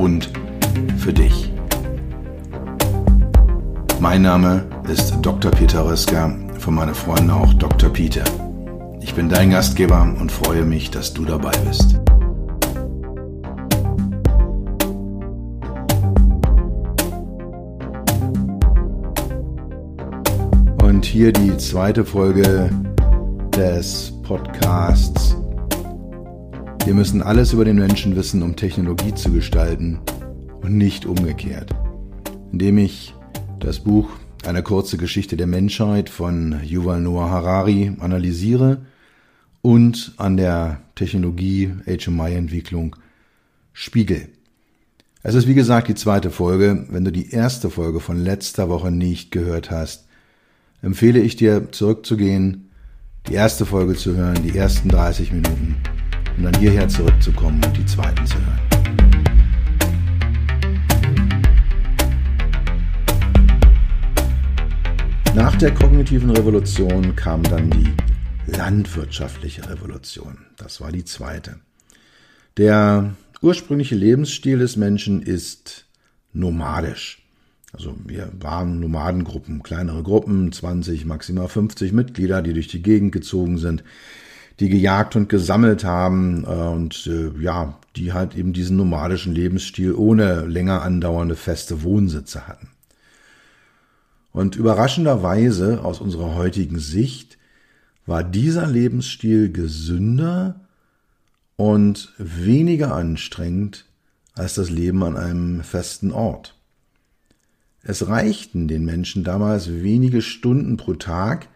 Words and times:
und 0.00 0.30
für 0.98 1.12
dich. 1.12 1.52
Mein 4.00 4.22
Name 4.22 4.64
ist 4.90 5.14
Dr. 5.20 5.50
Peter 5.50 5.84
Röska, 5.84 6.34
von 6.58 6.74
meinen 6.74 6.94
Freunden 6.94 7.30
auch 7.30 7.52
Dr. 7.54 7.90
Peter. 7.90 8.24
Ich 9.02 9.14
bin 9.14 9.28
dein 9.28 9.50
Gastgeber 9.50 10.02
und 10.02 10.32
freue 10.32 10.64
mich, 10.64 10.90
dass 10.90 11.12
du 11.12 11.24
dabei 11.24 11.52
bist. 11.68 12.00
Und 20.82 21.04
hier 21.04 21.32
die 21.32 21.56
zweite 21.58 22.04
Folge 22.04 22.70
des 23.54 24.12
Podcasts. 24.22 25.39
Wir 26.86 26.94
müssen 26.94 27.22
alles 27.22 27.52
über 27.52 27.66
den 27.66 27.76
Menschen 27.76 28.16
wissen, 28.16 28.42
um 28.42 28.56
Technologie 28.56 29.14
zu 29.14 29.30
gestalten 29.30 30.00
und 30.62 30.78
nicht 30.78 31.04
umgekehrt. 31.04 31.70
Indem 32.52 32.78
ich 32.78 33.14
das 33.60 33.80
Buch 33.80 34.08
Eine 34.46 34.62
kurze 34.62 34.96
Geschichte 34.96 35.36
der 35.36 35.46
Menschheit 35.46 36.08
von 36.08 36.58
Yuval 36.64 37.02
Noah 37.02 37.28
Harari 37.28 37.92
analysiere 38.00 38.86
und 39.60 40.14
an 40.16 40.38
der 40.38 40.80
Technologie 40.94 41.74
HMI-Entwicklung 41.86 42.96
spiegel. 43.74 44.28
Es 45.22 45.34
ist 45.34 45.46
wie 45.46 45.54
gesagt 45.54 45.88
die 45.88 45.94
zweite 45.94 46.30
Folge. 46.30 46.86
Wenn 46.88 47.04
du 47.04 47.12
die 47.12 47.30
erste 47.30 47.68
Folge 47.68 48.00
von 48.00 48.16
letzter 48.16 48.70
Woche 48.70 48.90
nicht 48.90 49.30
gehört 49.30 49.70
hast, 49.70 50.06
empfehle 50.80 51.20
ich 51.20 51.36
dir 51.36 51.70
zurückzugehen 51.70 52.70
die 53.28 53.34
erste 53.34 53.66
Folge 53.66 53.94
zu 53.94 54.16
hören, 54.16 54.42
die 54.42 54.56
ersten 54.56 54.88
30 54.88 55.32
Minuten 55.32 55.76
und 56.36 56.44
dann 56.44 56.54
hierher 56.58 56.88
zurückzukommen 56.88 57.62
und 57.64 57.76
die 57.76 57.86
zweiten 57.86 58.26
zu 58.26 58.34
hören. 58.34 58.60
Nach 65.34 65.56
der 65.56 65.72
kognitiven 65.72 66.30
Revolution 66.30 67.14
kam 67.14 67.42
dann 67.44 67.70
die 67.70 67.92
landwirtschaftliche 68.46 69.68
Revolution. 69.70 70.38
Das 70.56 70.80
war 70.80 70.92
die 70.92 71.04
zweite. 71.04 71.60
Der 72.56 73.14
ursprüngliche 73.40 73.94
Lebensstil 73.94 74.58
des 74.58 74.76
Menschen 74.76 75.22
ist 75.22 75.86
nomadisch. 76.32 77.22
Also 77.72 77.96
wir 78.04 78.32
waren 78.38 78.80
Nomadengruppen, 78.80 79.62
kleinere 79.62 80.02
Gruppen, 80.02 80.50
20, 80.52 81.04
maximal 81.04 81.48
50 81.48 81.92
Mitglieder, 81.92 82.42
die 82.42 82.52
durch 82.52 82.68
die 82.68 82.82
Gegend 82.82 83.12
gezogen 83.12 83.58
sind, 83.58 83.84
die 84.60 84.68
gejagt 84.68 85.16
und 85.16 85.28
gesammelt 85.28 85.84
haben 85.84 86.44
äh, 86.44 86.48
und 86.48 87.06
äh, 87.06 87.30
ja, 87.40 87.78
die 87.96 88.12
halt 88.12 88.36
eben 88.36 88.52
diesen 88.52 88.76
nomadischen 88.76 89.34
Lebensstil 89.34 89.94
ohne 89.94 90.46
länger 90.46 90.82
andauernde 90.82 91.34
feste 91.34 91.82
Wohnsitze 91.82 92.46
hatten. 92.46 92.68
Und 94.32 94.54
überraschenderweise 94.54 95.82
aus 95.82 96.00
unserer 96.00 96.34
heutigen 96.34 96.78
Sicht 96.78 97.38
war 98.06 98.22
dieser 98.22 98.66
Lebensstil 98.66 99.50
gesünder 99.50 100.60
und 101.56 102.14
weniger 102.18 102.94
anstrengend 102.94 103.86
als 104.34 104.54
das 104.54 104.70
Leben 104.70 105.02
an 105.02 105.16
einem 105.16 105.62
festen 105.62 106.12
Ort. 106.12 106.56
Es 107.82 108.08
reichten 108.08 108.68
den 108.68 108.84
Menschen 108.84 109.24
damals 109.24 109.70
wenige 109.70 110.22
Stunden 110.22 110.76
pro 110.76 110.94
Tag, 110.94 111.48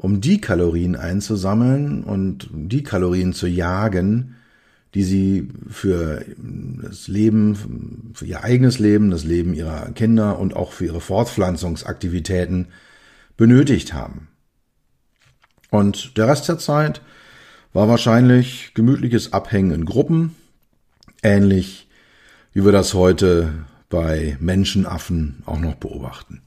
um 0.00 0.22
die 0.22 0.40
Kalorien 0.40 0.96
einzusammeln 0.96 2.04
und 2.04 2.48
die 2.52 2.82
Kalorien 2.82 3.34
zu 3.34 3.46
jagen, 3.46 4.36
die 4.94 5.04
sie 5.04 5.48
für 5.68 6.24
das 6.82 7.06
Leben, 7.06 8.12
für 8.14 8.24
ihr 8.24 8.42
eigenes 8.42 8.78
Leben, 8.78 9.10
das 9.10 9.24
Leben 9.24 9.52
ihrer 9.52 9.90
Kinder 9.92 10.38
und 10.38 10.56
auch 10.56 10.72
für 10.72 10.86
ihre 10.86 11.02
Fortpflanzungsaktivitäten 11.02 12.68
benötigt 13.36 13.92
haben. 13.92 14.28
Und 15.68 16.16
der 16.16 16.28
Rest 16.28 16.48
der 16.48 16.58
Zeit 16.58 17.02
war 17.74 17.86
wahrscheinlich 17.86 18.72
gemütliches 18.72 19.34
Abhängen 19.34 19.70
in 19.70 19.84
Gruppen, 19.84 20.34
ähnlich 21.22 21.88
wie 22.54 22.64
wir 22.64 22.72
das 22.72 22.94
heute 22.94 23.52
bei 23.90 24.38
Menschenaffen 24.40 25.42
auch 25.44 25.60
noch 25.60 25.74
beobachten. 25.74 26.40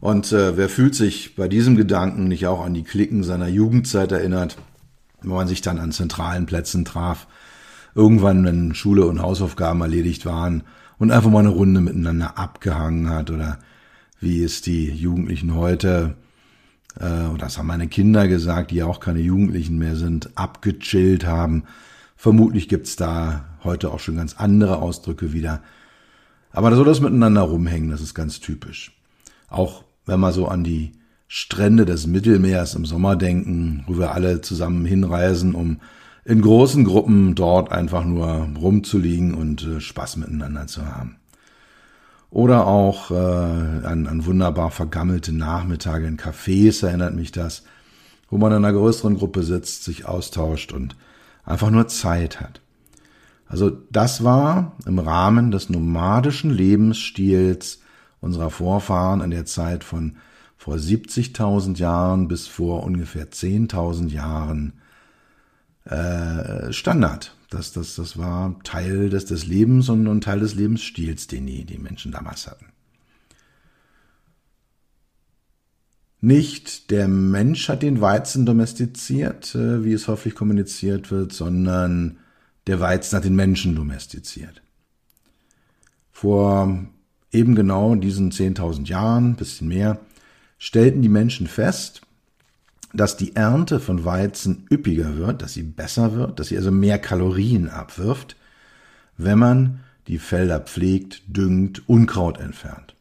Und 0.00 0.32
äh, 0.32 0.56
wer 0.56 0.68
fühlt 0.68 0.94
sich 0.94 1.34
bei 1.34 1.48
diesem 1.48 1.76
Gedanken 1.76 2.28
nicht 2.28 2.46
auch 2.46 2.64
an 2.64 2.74
die 2.74 2.84
Klicken 2.84 3.24
seiner 3.24 3.48
Jugendzeit 3.48 4.12
erinnert, 4.12 4.56
wenn 5.22 5.30
man 5.30 5.48
sich 5.48 5.60
dann 5.60 5.78
an 5.78 5.92
zentralen 5.92 6.46
Plätzen 6.46 6.84
traf, 6.84 7.26
irgendwann, 7.94 8.44
wenn 8.44 8.74
Schule 8.74 9.06
und 9.06 9.20
Hausaufgaben 9.20 9.80
erledigt 9.80 10.24
waren 10.24 10.62
und 10.98 11.10
einfach 11.10 11.30
mal 11.30 11.40
eine 11.40 11.48
Runde 11.48 11.80
miteinander 11.80 12.38
abgehangen 12.38 13.10
hat 13.10 13.30
oder 13.30 13.58
wie 14.20 14.42
es 14.42 14.62
die 14.62 14.90
Jugendlichen 14.90 15.54
heute, 15.54 16.14
äh, 17.00 17.26
oder 17.26 17.38
das 17.38 17.58
haben 17.58 17.66
meine 17.66 17.88
Kinder 17.88 18.28
gesagt, 18.28 18.70
die 18.70 18.76
ja 18.76 18.86
auch 18.86 19.00
keine 19.00 19.20
Jugendlichen 19.20 19.78
mehr 19.78 19.96
sind, 19.96 20.36
abgechillt 20.36 21.26
haben. 21.26 21.64
Vermutlich 22.16 22.68
gibt's 22.68 22.96
da 22.96 23.44
heute 23.64 23.90
auch 23.90 24.00
schon 24.00 24.16
ganz 24.16 24.36
andere 24.36 24.78
Ausdrücke 24.78 25.32
wieder. 25.32 25.62
Aber 26.52 26.74
so 26.74 26.84
das 26.84 27.00
miteinander 27.00 27.42
rumhängen, 27.42 27.90
das 27.90 28.00
ist 28.00 28.14
ganz 28.14 28.40
typisch. 28.40 28.92
Auch 29.48 29.84
wenn 30.08 30.20
wir 30.20 30.32
so 30.32 30.48
an 30.48 30.64
die 30.64 30.92
Strände 31.28 31.84
des 31.84 32.06
Mittelmeers 32.06 32.74
im 32.74 32.86
Sommer 32.86 33.14
denken, 33.14 33.84
wo 33.86 33.98
wir 33.98 34.12
alle 34.12 34.40
zusammen 34.40 34.84
hinreisen, 34.84 35.54
um 35.54 35.80
in 36.24 36.40
großen 36.40 36.84
Gruppen 36.84 37.34
dort 37.34 37.70
einfach 37.70 38.04
nur 38.04 38.48
rumzuliegen 38.58 39.34
und 39.34 39.62
äh, 39.66 39.80
Spaß 39.80 40.16
miteinander 40.16 40.66
zu 40.66 40.84
haben. 40.84 41.16
Oder 42.30 42.66
auch 42.66 43.10
äh, 43.10 43.14
an, 43.14 44.06
an 44.06 44.26
wunderbar 44.26 44.70
vergammelte 44.70 45.32
Nachmittage 45.32 46.06
in 46.06 46.18
Cafés 46.18 46.84
erinnert 46.84 47.14
mich 47.14 47.32
das, 47.32 47.62
wo 48.30 48.36
man 48.36 48.52
in 48.52 48.58
einer 48.58 48.72
größeren 48.72 49.16
Gruppe 49.16 49.42
sitzt, 49.42 49.84
sich 49.84 50.04
austauscht 50.06 50.72
und 50.72 50.96
einfach 51.44 51.70
nur 51.70 51.88
Zeit 51.88 52.40
hat. 52.40 52.60
Also 53.46 53.70
das 53.90 54.22
war 54.22 54.76
im 54.84 54.98
Rahmen 54.98 55.50
des 55.50 55.70
nomadischen 55.70 56.50
Lebensstils 56.50 57.80
unserer 58.20 58.50
Vorfahren 58.50 59.20
in 59.20 59.30
der 59.30 59.46
Zeit 59.46 59.84
von 59.84 60.16
vor 60.56 60.76
70.000 60.76 61.78
Jahren 61.78 62.28
bis 62.28 62.48
vor 62.48 62.82
ungefähr 62.82 63.30
10.000 63.30 64.08
Jahren 64.08 64.72
äh, 65.84 66.72
Standard. 66.72 67.34
Das, 67.50 67.72
das, 67.72 67.94
das 67.94 68.18
war 68.18 68.58
Teil 68.64 69.08
des, 69.08 69.24
des 69.24 69.46
Lebens 69.46 69.88
und, 69.88 70.06
und 70.06 70.24
Teil 70.24 70.40
des 70.40 70.54
Lebensstils, 70.54 71.28
den 71.28 71.46
die, 71.46 71.64
die 71.64 71.78
Menschen 71.78 72.12
damals 72.12 72.46
hatten. 72.46 72.66
Nicht 76.20 76.90
der 76.90 77.06
Mensch 77.06 77.68
hat 77.68 77.82
den 77.82 78.00
Weizen 78.00 78.44
domestiziert, 78.44 79.54
äh, 79.54 79.84
wie 79.84 79.92
es 79.92 80.08
häufig 80.08 80.34
kommuniziert 80.34 81.12
wird, 81.12 81.32
sondern 81.32 82.18
der 82.66 82.80
Weizen 82.80 83.16
hat 83.16 83.24
den 83.24 83.36
Menschen 83.36 83.76
domestiziert. 83.76 84.60
Vor 86.10 86.84
eben 87.32 87.54
genau 87.54 87.94
diesen 87.94 88.30
10.000 88.30 88.86
Jahren, 88.86 89.36
bisschen 89.36 89.68
mehr, 89.68 89.98
stellten 90.58 91.02
die 91.02 91.08
Menschen 91.08 91.46
fest, 91.46 92.02
dass 92.92 93.16
die 93.16 93.36
Ernte 93.36 93.80
von 93.80 94.04
Weizen 94.04 94.66
üppiger 94.70 95.16
wird, 95.16 95.42
dass 95.42 95.52
sie 95.52 95.62
besser 95.62 96.14
wird, 96.14 96.38
dass 96.38 96.48
sie 96.48 96.56
also 96.56 96.70
mehr 96.70 96.98
Kalorien 96.98 97.68
abwirft, 97.68 98.36
wenn 99.16 99.38
man 99.38 99.80
die 100.06 100.18
Felder 100.18 100.60
pflegt, 100.60 101.22
düngt, 101.26 101.86
Unkraut 101.88 102.38
entfernt. 102.38 102.94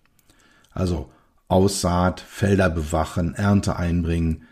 Also 0.73 1.09
Aussaat, 1.47 2.19
Felder 2.19 2.69
bewachen, 2.69 3.33
Ernte 3.33 3.77
einbringen, 3.77 4.43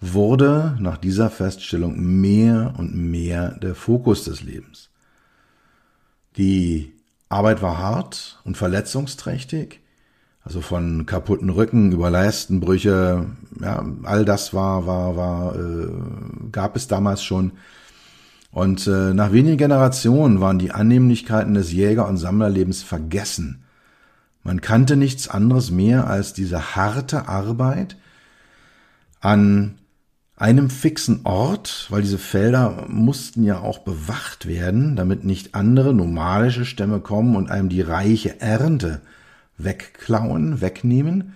wurde 0.00 0.76
nach 0.78 0.96
dieser 0.96 1.30
Feststellung 1.30 2.20
mehr 2.20 2.74
und 2.78 2.94
mehr 2.94 3.52
der 3.58 3.74
Fokus 3.74 4.24
des 4.24 4.42
Lebens. 4.42 4.90
Die 6.36 6.93
Arbeit 7.28 7.62
war 7.62 7.78
hart 7.78 8.40
und 8.44 8.56
verletzungsträchtig, 8.56 9.80
also 10.42 10.60
von 10.60 11.06
kaputten 11.06 11.50
Rücken 11.50 11.92
über 11.92 12.10
Leistenbrüche, 12.10 13.26
ja, 13.60 13.84
all 14.02 14.24
das 14.24 14.52
war, 14.52 14.86
war, 14.86 15.16
war, 15.16 15.56
äh, 15.56 15.88
gab 16.52 16.76
es 16.76 16.86
damals 16.86 17.24
schon. 17.24 17.52
Und 18.50 18.86
äh, 18.86 19.14
nach 19.14 19.32
wenigen 19.32 19.56
Generationen 19.56 20.40
waren 20.40 20.58
die 20.58 20.70
Annehmlichkeiten 20.70 21.54
des 21.54 21.72
Jäger- 21.72 22.06
und 22.06 22.18
Sammlerlebens 22.18 22.82
vergessen. 22.82 23.64
Man 24.44 24.60
kannte 24.60 24.96
nichts 24.96 25.28
anderes 25.28 25.70
mehr 25.70 26.06
als 26.06 26.34
diese 26.34 26.76
harte 26.76 27.26
Arbeit 27.26 27.96
an 29.20 29.78
einem 30.36 30.68
fixen 30.68 31.20
Ort, 31.24 31.86
weil 31.90 32.02
diese 32.02 32.18
Felder 32.18 32.86
mussten 32.88 33.44
ja 33.44 33.60
auch 33.60 33.78
bewacht 33.78 34.46
werden, 34.46 34.96
damit 34.96 35.24
nicht 35.24 35.54
andere 35.54 35.94
nomadische 35.94 36.64
Stämme 36.64 37.00
kommen 37.00 37.36
und 37.36 37.50
einem 37.50 37.68
die 37.68 37.82
reiche 37.82 38.40
Ernte 38.40 39.00
wegklauen, 39.58 40.60
wegnehmen. 40.60 41.34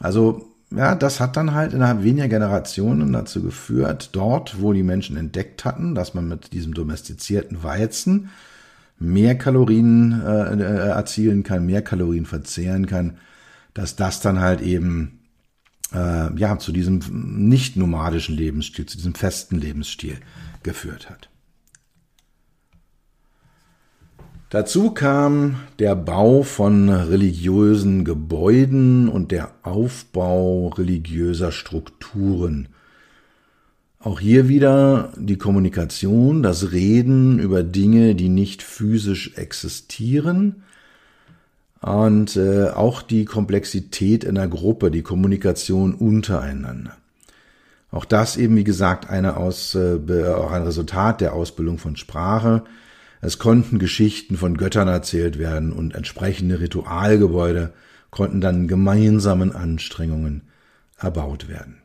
Also 0.00 0.48
ja, 0.70 0.94
das 0.94 1.20
hat 1.20 1.36
dann 1.36 1.54
halt 1.54 1.72
innerhalb 1.72 2.02
weniger 2.02 2.28
Generationen 2.28 3.12
dazu 3.12 3.42
geführt, 3.42 4.10
dort, 4.12 4.60
wo 4.60 4.72
die 4.72 4.82
Menschen 4.82 5.16
entdeckt 5.16 5.64
hatten, 5.64 5.94
dass 5.94 6.12
man 6.12 6.28
mit 6.28 6.52
diesem 6.52 6.74
domestizierten 6.74 7.62
Weizen 7.62 8.30
mehr 8.98 9.38
Kalorien 9.38 10.20
äh, 10.20 10.54
äh, 10.54 10.88
erzielen 10.88 11.44
kann, 11.44 11.64
mehr 11.64 11.82
Kalorien 11.82 12.26
verzehren 12.26 12.86
kann, 12.86 13.18
dass 13.72 13.96
das 13.96 14.20
dann 14.20 14.40
halt 14.40 14.60
eben 14.60 15.17
äh, 15.92 16.34
ja 16.38 16.58
zu 16.58 16.72
diesem 16.72 17.00
nicht 17.48 17.76
nomadischen 17.76 18.36
Lebensstil, 18.36 18.86
zu 18.86 18.96
diesem 18.96 19.14
festen 19.14 19.58
Lebensstil 19.58 20.18
geführt 20.62 21.08
hat. 21.08 21.28
Dazu 24.50 24.92
kam 24.92 25.56
der 25.78 25.94
Bau 25.94 26.42
von 26.42 26.88
religiösen 26.88 28.06
Gebäuden 28.06 29.08
und 29.08 29.30
der 29.30 29.50
Aufbau 29.62 30.68
religiöser 30.68 31.52
Strukturen. 31.52 32.68
Auch 33.98 34.20
hier 34.20 34.48
wieder 34.48 35.12
die 35.18 35.36
Kommunikation, 35.36 36.42
das 36.42 36.72
Reden 36.72 37.38
über 37.38 37.62
Dinge, 37.62 38.14
die 38.14 38.30
nicht 38.30 38.62
physisch 38.62 39.34
existieren 39.36 40.62
und 41.80 42.36
äh, 42.36 42.70
auch 42.70 43.02
die 43.02 43.24
Komplexität 43.24 44.24
in 44.24 44.34
der 44.34 44.48
Gruppe, 44.48 44.90
die 44.90 45.02
Kommunikation 45.02 45.94
untereinander. 45.94 46.96
Auch 47.90 48.04
das 48.04 48.36
eben, 48.36 48.56
wie 48.56 48.64
gesagt, 48.64 49.08
eine 49.08 49.36
aus, 49.36 49.74
äh, 49.74 49.98
auch 50.28 50.52
ein 50.52 50.62
Resultat 50.62 51.20
der 51.20 51.32
Ausbildung 51.32 51.78
von 51.78 51.96
Sprache, 51.96 52.64
es 53.20 53.38
konnten 53.38 53.78
Geschichten 53.78 54.36
von 54.36 54.56
Göttern 54.56 54.88
erzählt 54.88 55.38
werden 55.38 55.72
und 55.72 55.94
entsprechende 55.94 56.60
Ritualgebäude 56.60 57.72
konnten 58.10 58.40
dann 58.40 58.68
gemeinsamen 58.68 59.52
Anstrengungen 59.52 60.42
erbaut 60.98 61.48
werden. 61.48 61.78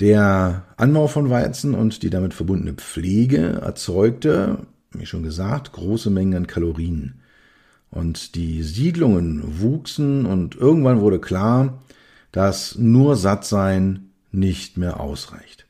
Der 0.00 0.64
Anbau 0.76 1.08
von 1.08 1.28
Weizen 1.28 1.74
und 1.74 2.02
die 2.02 2.10
damit 2.10 2.32
verbundene 2.32 2.74
Pflege 2.74 3.60
erzeugte, 3.60 4.58
wie 4.92 5.06
schon 5.06 5.22
gesagt, 5.22 5.72
große 5.72 6.10
Mengen 6.10 6.34
an 6.34 6.46
Kalorien. 6.46 7.20
Und 7.90 8.34
die 8.34 8.62
Siedlungen 8.62 9.60
wuchsen 9.60 10.26
und 10.26 10.56
irgendwann 10.56 11.00
wurde 11.00 11.20
klar, 11.20 11.82
dass 12.32 12.76
nur 12.76 13.16
Sattsein 13.16 14.10
nicht 14.30 14.76
mehr 14.76 15.00
ausreicht. 15.00 15.66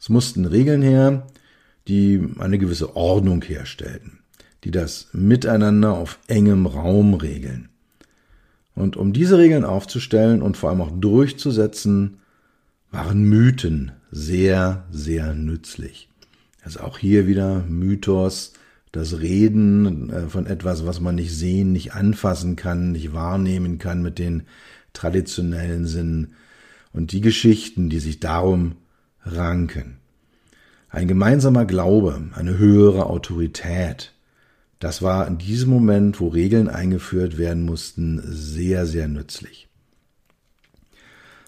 Es 0.00 0.08
mussten 0.08 0.44
Regeln 0.46 0.82
her, 0.82 1.26
die 1.86 2.28
eine 2.38 2.58
gewisse 2.58 2.96
Ordnung 2.96 3.42
herstellten, 3.42 4.20
die 4.64 4.70
das 4.70 5.08
Miteinander 5.12 5.92
auf 5.92 6.18
engem 6.26 6.66
Raum 6.66 7.14
regeln. 7.14 7.68
Und 8.74 8.96
um 8.96 9.12
diese 9.12 9.38
Regeln 9.38 9.64
aufzustellen 9.64 10.42
und 10.42 10.56
vor 10.56 10.70
allem 10.70 10.80
auch 10.80 10.92
durchzusetzen, 10.92 12.18
waren 12.90 13.22
Mythen 13.24 13.92
sehr, 14.10 14.84
sehr 14.90 15.34
nützlich. 15.34 16.09
Also 16.62 16.80
auch 16.80 16.98
hier 16.98 17.26
wieder 17.26 17.64
Mythos, 17.68 18.52
das 18.92 19.20
Reden 19.20 20.10
äh, 20.10 20.28
von 20.28 20.46
etwas, 20.46 20.86
was 20.86 21.00
man 21.00 21.14
nicht 21.14 21.34
sehen, 21.34 21.72
nicht 21.72 21.94
anfassen 21.94 22.56
kann, 22.56 22.92
nicht 22.92 23.12
wahrnehmen 23.12 23.78
kann 23.78 24.02
mit 24.02 24.18
den 24.18 24.44
traditionellen 24.92 25.86
Sinnen 25.86 26.34
und 26.92 27.12
die 27.12 27.20
Geschichten, 27.20 27.88
die 27.88 28.00
sich 28.00 28.20
darum 28.20 28.76
ranken. 29.22 29.98
Ein 30.88 31.06
gemeinsamer 31.06 31.66
Glaube, 31.66 32.20
eine 32.34 32.58
höhere 32.58 33.06
Autorität. 33.06 34.12
Das 34.80 35.02
war 35.02 35.28
in 35.28 35.38
diesem 35.38 35.70
Moment, 35.70 36.18
wo 36.18 36.28
Regeln 36.28 36.68
eingeführt 36.68 37.38
werden 37.38 37.64
mussten, 37.64 38.20
sehr, 38.24 38.86
sehr 38.86 39.06
nützlich. 39.06 39.69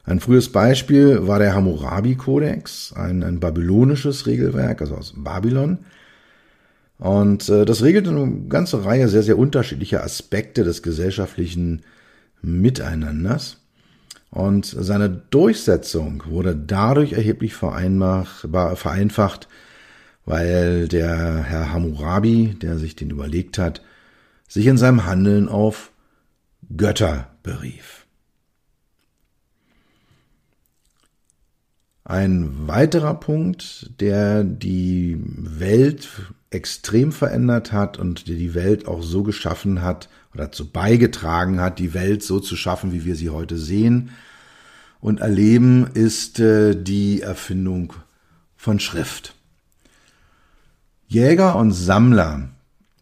Ein 0.04 0.20
frühes 0.20 0.50
Beispiel 0.50 1.28
war 1.28 1.38
der 1.38 1.54
Hammurabi-Kodex, 1.54 2.92
ein, 2.94 3.22
ein, 3.22 3.38
babylonisches 3.38 4.26
Regelwerk, 4.26 4.80
also 4.80 4.96
aus 4.96 5.14
Babylon. 5.16 5.78
Und 6.98 7.48
äh, 7.48 7.64
das 7.64 7.82
regelte 7.82 8.10
eine 8.10 8.48
ganze 8.48 8.84
Reihe 8.84 9.08
sehr, 9.08 9.22
sehr 9.22 9.38
unterschiedlicher 9.38 10.02
Aspekte 10.02 10.64
des 10.64 10.82
gesellschaftlichen 10.82 11.82
Miteinanders. 12.42 13.58
Und 14.30 14.66
seine 14.66 15.08
Durchsetzung 15.08 16.24
wurde 16.26 16.56
dadurch 16.56 17.12
erheblich 17.12 17.54
vereinfacht, 17.54 18.48
weil 20.24 20.88
der 20.88 21.42
Herr 21.42 21.72
Hammurabi, 21.72 22.56
der 22.60 22.78
sich 22.78 22.96
den 22.96 23.10
überlegt 23.10 23.58
hat, 23.58 23.82
sich 24.48 24.66
in 24.66 24.78
seinem 24.78 25.06
Handeln 25.06 25.48
auf 25.48 25.92
Götter 26.76 27.28
berief. 27.42 28.01
Ein 32.12 32.68
weiterer 32.68 33.14
Punkt, 33.14 33.88
der 33.98 34.44
die 34.44 35.18
Welt 35.24 36.10
extrem 36.50 37.10
verändert 37.10 37.72
hat 37.72 37.98
und 37.98 38.28
der 38.28 38.36
die 38.36 38.52
Welt 38.52 38.86
auch 38.86 39.02
so 39.02 39.22
geschaffen 39.22 39.80
hat, 39.80 40.10
oder 40.34 40.44
dazu 40.44 40.70
beigetragen 40.70 41.58
hat, 41.58 41.78
die 41.78 41.94
Welt 41.94 42.22
so 42.22 42.38
zu 42.38 42.54
schaffen, 42.54 42.92
wie 42.92 43.06
wir 43.06 43.16
sie 43.16 43.30
heute 43.30 43.56
sehen 43.56 44.10
und 45.00 45.20
erleben, 45.20 45.86
ist 45.94 46.38
äh, 46.38 46.74
die 46.76 47.22
Erfindung 47.22 47.94
von 48.56 48.78
Schrift. 48.78 49.34
Jäger 51.08 51.56
und 51.56 51.72
Sammler 51.72 52.50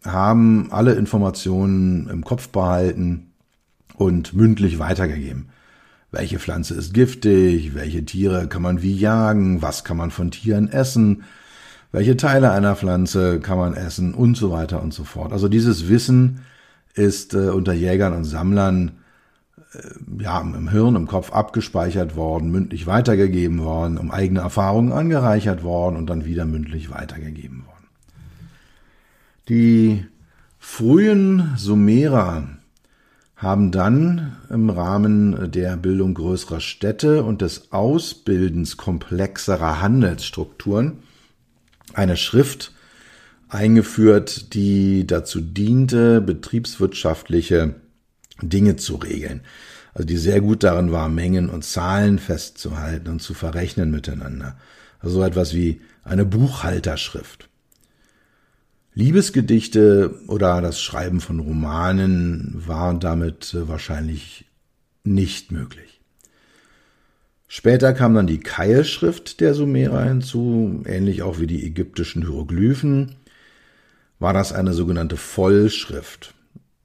haben 0.05 0.71
alle 0.71 0.93
Informationen 0.93 2.07
im 2.07 2.23
Kopf 2.23 2.47
behalten 2.47 3.33
und 3.93 4.33
mündlich 4.33 4.79
weitergegeben. 4.79 5.49
Welche 6.11 6.39
Pflanze 6.39 6.73
ist 6.73 6.93
giftig, 6.93 7.73
welche 7.73 8.03
Tiere 8.03 8.47
kann 8.47 8.61
man 8.61 8.81
wie 8.81 8.93
jagen, 8.93 9.61
was 9.61 9.85
kann 9.85 9.95
man 9.95 10.11
von 10.11 10.29
Tieren 10.29 10.69
essen, 10.69 11.23
welche 11.93 12.17
Teile 12.17 12.51
einer 12.51 12.75
Pflanze 12.75 13.39
kann 13.39 13.57
man 13.57 13.73
essen 13.73 14.13
und 14.13 14.35
so 14.35 14.51
weiter 14.51 14.81
und 14.81 14.93
so 14.93 15.05
fort. 15.05 15.31
Also 15.31 15.47
dieses 15.47 15.87
Wissen 15.87 16.41
ist 16.93 17.33
äh, 17.33 17.49
unter 17.49 17.71
Jägern 17.71 18.13
und 18.13 18.25
Sammlern 18.25 18.91
äh, 19.73 20.23
ja, 20.23 20.41
im 20.41 20.69
Hirn, 20.69 20.95
im 20.95 21.07
Kopf 21.07 21.31
abgespeichert 21.31 22.17
worden, 22.17 22.51
mündlich 22.51 22.87
weitergegeben 22.87 23.59
worden, 23.59 23.97
um 23.97 24.11
eigene 24.11 24.41
Erfahrungen 24.41 24.91
angereichert 24.91 25.63
worden 25.63 25.95
und 25.95 26.07
dann 26.07 26.25
wieder 26.25 26.43
mündlich 26.45 26.91
weitergegeben 26.91 27.65
worden. 27.65 27.87
Die 29.47 30.05
frühen 30.59 31.53
Sumerer 31.55 32.49
haben 33.41 33.71
dann 33.71 34.37
im 34.51 34.69
Rahmen 34.69 35.51
der 35.51 35.75
Bildung 35.75 36.13
größerer 36.13 36.59
Städte 36.59 37.23
und 37.23 37.41
des 37.41 37.71
Ausbildens 37.71 38.77
komplexerer 38.77 39.81
Handelsstrukturen 39.81 40.99
eine 41.95 42.17
Schrift 42.17 42.71
eingeführt, 43.49 44.53
die 44.53 45.07
dazu 45.07 45.41
diente, 45.41 46.21
betriebswirtschaftliche 46.21 47.75
Dinge 48.43 48.75
zu 48.75 48.97
regeln. 48.97 49.41
Also 49.95 50.05
die 50.05 50.17
sehr 50.17 50.39
gut 50.39 50.63
darin 50.63 50.91
war, 50.91 51.09
Mengen 51.09 51.49
und 51.49 51.65
Zahlen 51.65 52.19
festzuhalten 52.19 53.09
und 53.09 53.23
zu 53.23 53.33
verrechnen 53.33 53.89
miteinander. 53.89 54.55
Also 54.99 55.15
so 55.15 55.23
etwas 55.23 55.55
wie 55.55 55.81
eine 56.03 56.25
Buchhalterschrift. 56.25 57.49
Liebesgedichte 58.93 60.19
oder 60.27 60.61
das 60.61 60.81
Schreiben 60.81 61.21
von 61.21 61.39
Romanen 61.39 62.61
waren 62.67 62.99
damit 62.99 63.53
äh, 63.53 63.67
wahrscheinlich 63.67 64.45
nicht 65.03 65.51
möglich. 65.51 66.01
Später 67.47 67.93
kam 67.93 68.13
dann 68.13 68.27
die 68.27 68.39
Keilschrift 68.39 69.39
der 69.41 69.53
Sumerer 69.53 70.03
hinzu, 70.03 70.83
ähnlich 70.85 71.21
auch 71.21 71.39
wie 71.39 71.47
die 71.47 71.65
ägyptischen 71.65 72.21
Hieroglyphen, 72.21 73.15
war 74.19 74.33
das 74.33 74.53
eine 74.53 74.73
sogenannte 74.73 75.17
Vollschrift, 75.17 76.33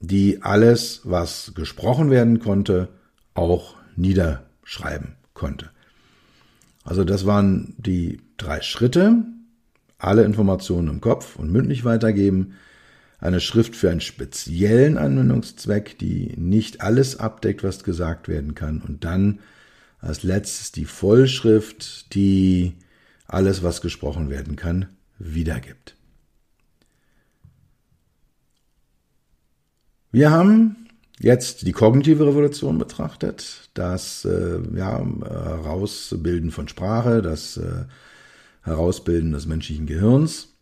die 0.01 0.43
alles, 0.43 1.03
was 1.05 1.53
gesprochen 1.55 2.11
werden 2.11 2.41
konnte, 2.41 2.89
auch 3.35 3.77
niederschreiben 3.95 5.17
konnte. 5.35 5.71
Also 6.83 7.05
das 7.05 7.27
waren 7.27 7.75
die 7.79 8.21
drei 8.37 8.61
Schritte, 8.63 9.25
alle 9.99 10.25
Informationen 10.25 10.89
im 10.89 11.01
Kopf 11.01 11.37
und 11.37 11.51
mündlich 11.51 11.85
weitergeben, 11.85 12.55
eine 13.19 13.41
Schrift 13.41 13.75
für 13.77 13.91
einen 13.91 14.01
speziellen 14.01 14.99
Anwendungszweck, 14.99 15.99
die 15.99 16.35
nicht 16.37 16.83
alles 16.83 17.19
abdeckt, 17.19 17.65
was 17.65 17.83
gesagt 17.83 18.29
werden 18.29 18.55
kann, 18.55 18.83
und 18.83 19.05
dann 19.05 19.41
als 19.99 20.23
letztes 20.23 20.73
die 20.73 20.85
Vollschrift, 20.85 22.15
die 22.15 22.77
alles, 23.27 23.63
was 23.63 23.81
gesprochen 23.81 24.31
werden 24.31 24.57
kann, 24.57 24.87
wiedergibt. 25.19 25.97
Wir 30.13 30.31
haben 30.31 30.87
jetzt 31.19 31.67
die 31.67 31.73
kognitive 31.73 32.27
Revolution 32.27 32.79
betrachtet, 32.79 33.71
das 33.75 34.25
äh, 34.25 34.61
ja, 34.75 35.05
Herausbilden 35.05 36.51
von 36.51 36.69
Sprache, 36.69 37.23
das 37.23 37.57
äh, 37.57 37.85
Herausbilden 38.67 39.33
des 39.33 39.47
menschlichen 39.47 39.87
Gehirns, 39.87 40.55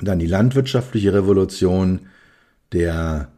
dann 0.00 0.18
die 0.18 0.26
landwirtschaftliche 0.26 1.12
Revolution, 1.12 2.06
der 2.72 3.30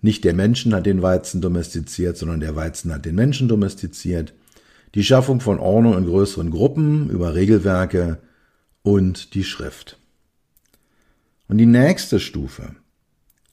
nicht 0.00 0.24
der 0.24 0.34
Menschen 0.34 0.74
hat 0.74 0.86
den 0.86 1.02
Weizen 1.02 1.40
domestiziert, 1.40 2.16
sondern 2.16 2.40
der 2.40 2.54
Weizen 2.54 2.92
hat 2.92 3.04
den 3.04 3.16
Menschen 3.16 3.48
domestiziert. 3.48 4.32
Die 4.94 5.02
Schaffung 5.02 5.40
von 5.40 5.58
Ordnung 5.58 5.98
in 5.98 6.06
größeren 6.06 6.50
Gruppen 6.50 7.10
über 7.10 7.34
Regelwerke 7.34 8.18
und 8.82 9.34
die 9.34 9.44
Schrift. 9.44 9.98
Und 11.48 11.58
die 11.58 11.66
nächste 11.66 12.20
Stufe 12.20 12.76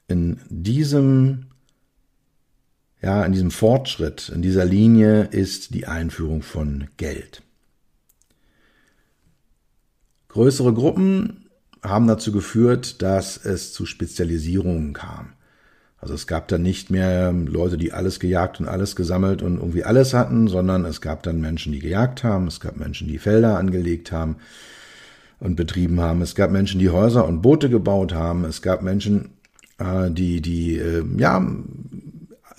in 0.08 0.40
diesem 0.50 1.48
ja, 3.02 3.24
in 3.24 3.34
diesem 3.34 3.52
Fortschritt, 3.52 4.30
in 4.34 4.42
dieser 4.42 4.66
Linie 4.66 5.26
ist 5.26 5.76
die 5.76 5.86
Einführung 5.86 6.42
von 6.42 6.88
Geld. 6.98 7.44
Größere 10.36 10.74
Gruppen 10.74 11.46
haben 11.82 12.08
dazu 12.08 12.34
geführt, 12.34 13.02
dass 13.02 13.38
es 13.38 13.72
zu 13.72 13.86
Spezialisierungen 13.86 14.92
kam. 14.92 15.30
Also 15.98 16.14
es 16.14 16.28
gab 16.28 16.50
dann 16.50 16.62
nicht 16.62 16.90
mehr 16.90 17.32
Leute, 17.32 17.78
die 17.78 17.94
alles 17.94 18.20
gejagt 18.20 18.60
und 18.60 18.68
alles 18.68 18.98
gesammelt 18.98 19.42
und 19.42 19.60
irgendwie 19.60 19.86
alles 19.86 20.14
hatten, 20.14 20.50
sondern 20.50 20.84
es 20.84 21.00
gab 21.00 21.24
dann 21.24 21.40
Menschen, 21.40 21.72
die 21.72 21.80
gejagt 21.80 22.26
haben, 22.26 22.48
es 22.48 22.60
gab 22.60 22.76
Menschen, 22.76 23.08
die 23.08 23.18
Felder 23.18 23.58
angelegt 23.58 24.12
haben 24.12 24.36
und 25.40 25.56
betrieben 25.56 26.02
haben, 26.02 26.22
es 26.22 26.36
gab 26.36 26.52
Menschen, 26.52 26.82
die 26.82 26.90
Häuser 26.90 27.26
und 27.26 27.42
Boote 27.42 27.70
gebaut 27.70 28.14
haben, 28.14 28.44
es 28.44 28.62
gab 28.62 28.82
Menschen, 28.82 29.30
äh, 29.78 30.12
die, 30.12 30.42
die, 30.42 30.76
äh, 30.76 31.06
ja, 31.16 31.48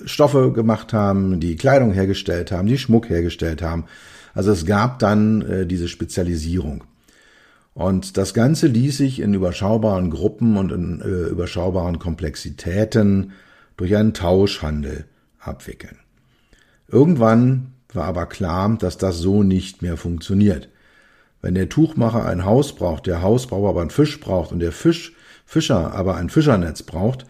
Stoffe 0.07 0.51
gemacht 0.51 0.95
haben, 0.95 1.41
die 1.41 1.57
Kleidung 1.57 1.93
hergestellt 1.93 2.53
haben, 2.53 2.69
die 2.69 2.79
Schmuck 2.79 3.11
hergestellt 3.11 3.61
haben. 3.61 3.85
Also 4.33 4.51
es 4.51 4.65
gab 4.65 4.99
dann 4.99 5.43
äh, 5.43 5.67
diese 5.67 5.89
Spezialisierung. 5.89 6.83
Und 7.77 8.17
das 8.17 8.33
Ganze 8.33 8.69
ließ 8.69 8.97
sich 8.97 9.21
in 9.21 9.35
überschaubaren 9.35 10.09
Gruppen 10.09 10.57
und 10.57 10.73
in 10.73 11.03
äh, 11.03 11.29
überschaubaren 11.29 11.99
Komplexitäten 11.99 13.33
durch 13.77 13.95
einen 13.95 14.15
Tauschhandel 14.15 15.05
abwickeln. 15.39 15.99
Irgendwann 16.89 17.75
war 17.93 18.07
aber 18.07 18.25
klar, 18.25 18.75
dass 18.79 18.97
das 18.97 19.19
so 19.19 19.43
nicht 19.43 19.83
mehr 19.83 19.99
funktioniert. 19.99 20.71
Wenn 21.43 21.55
der 21.55 21.69
Tuchmacher 21.69 22.25
ein 22.25 22.47
Haus 22.47 22.75
braucht, 22.75 23.07
der 23.07 23.21
Hausbauer 23.21 23.69
aber 23.69 23.83
einen 23.83 23.91
Fisch 23.91 24.21
braucht 24.21 24.53
und 24.53 24.61
der 24.61 24.73
Fisch, 24.73 25.13
Fischer 25.45 25.93
aber 25.93 26.17
ein 26.17 26.31
Fischernetz 26.31 26.83
braucht, 26.83 27.27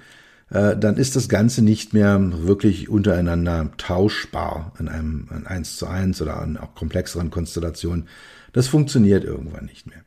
äh, 0.50 0.76
dann 0.76 0.96
ist 0.96 1.16
das 1.16 1.28
Ganze 1.28 1.60
nicht 1.60 1.92
mehr 1.92 2.20
wirklich 2.46 2.88
untereinander 2.88 3.72
tauschbar 3.78 4.74
in 4.78 4.88
einem 4.88 5.28
in 5.36 5.44
1 5.44 5.76
zu 5.76 5.88
1 5.88 6.22
oder 6.22 6.40
an 6.40 6.56
auch 6.56 6.76
komplexeren 6.76 7.30
Konstellationen. 7.30 8.06
Das 8.52 8.68
funktioniert 8.68 9.24
irgendwann 9.24 9.64
nicht 9.64 9.88
mehr. 9.88 10.05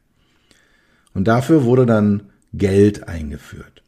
Und 1.20 1.26
dafür 1.26 1.66
wurde 1.66 1.86
dann 1.86 2.30
Geld 2.54 3.10
eingeführt, 3.10 3.84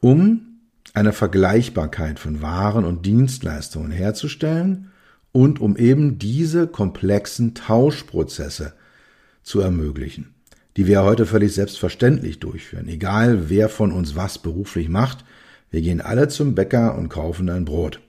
um 0.00 0.58
eine 0.92 1.14
Vergleichbarkeit 1.14 2.18
von 2.18 2.42
Waren 2.42 2.84
und 2.84 3.06
Dienstleistungen 3.06 3.90
herzustellen 3.90 4.90
und 5.32 5.62
um 5.62 5.78
eben 5.78 6.18
diese 6.18 6.66
komplexen 6.66 7.54
Tauschprozesse 7.54 8.74
zu 9.42 9.60
ermöglichen, 9.60 10.34
die 10.76 10.86
wir 10.86 11.04
heute 11.04 11.24
völlig 11.24 11.54
selbstverständlich 11.54 12.38
durchführen. 12.38 12.88
Egal 12.88 13.48
wer 13.48 13.70
von 13.70 13.90
uns 13.90 14.14
was 14.14 14.36
beruflich 14.36 14.90
macht, 14.90 15.24
wir 15.70 15.80
gehen 15.80 16.02
alle 16.02 16.28
zum 16.28 16.54
Bäcker 16.54 16.98
und 16.98 17.08
kaufen 17.08 17.48
ein 17.48 17.64
Brot 17.64 18.02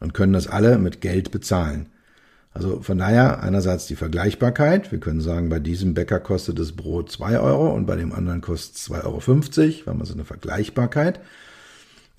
und 0.00 0.14
können 0.14 0.32
das 0.32 0.46
alle 0.46 0.78
mit 0.78 1.02
Geld 1.02 1.32
bezahlen. 1.32 1.90
Also 2.56 2.80
von 2.80 2.96
daher 2.96 3.42
einerseits 3.42 3.86
die 3.86 3.96
Vergleichbarkeit. 3.96 4.90
Wir 4.90 4.98
können 4.98 5.20
sagen, 5.20 5.50
bei 5.50 5.58
diesem 5.58 5.92
Bäcker 5.92 6.20
kostet 6.20 6.58
das 6.58 6.72
Brot 6.72 7.12
zwei 7.12 7.38
Euro 7.38 7.74
und 7.74 7.84
bei 7.84 7.96
dem 7.96 8.12
anderen 8.12 8.40
kostet 8.40 8.76
es 8.76 8.84
zwei 8.84 9.02
Euro, 9.02 9.20
fünfzig. 9.20 9.84
wir 9.84 9.92
haben 9.92 10.00
also 10.00 10.14
eine 10.14 10.24
Vergleichbarkeit. 10.24 11.20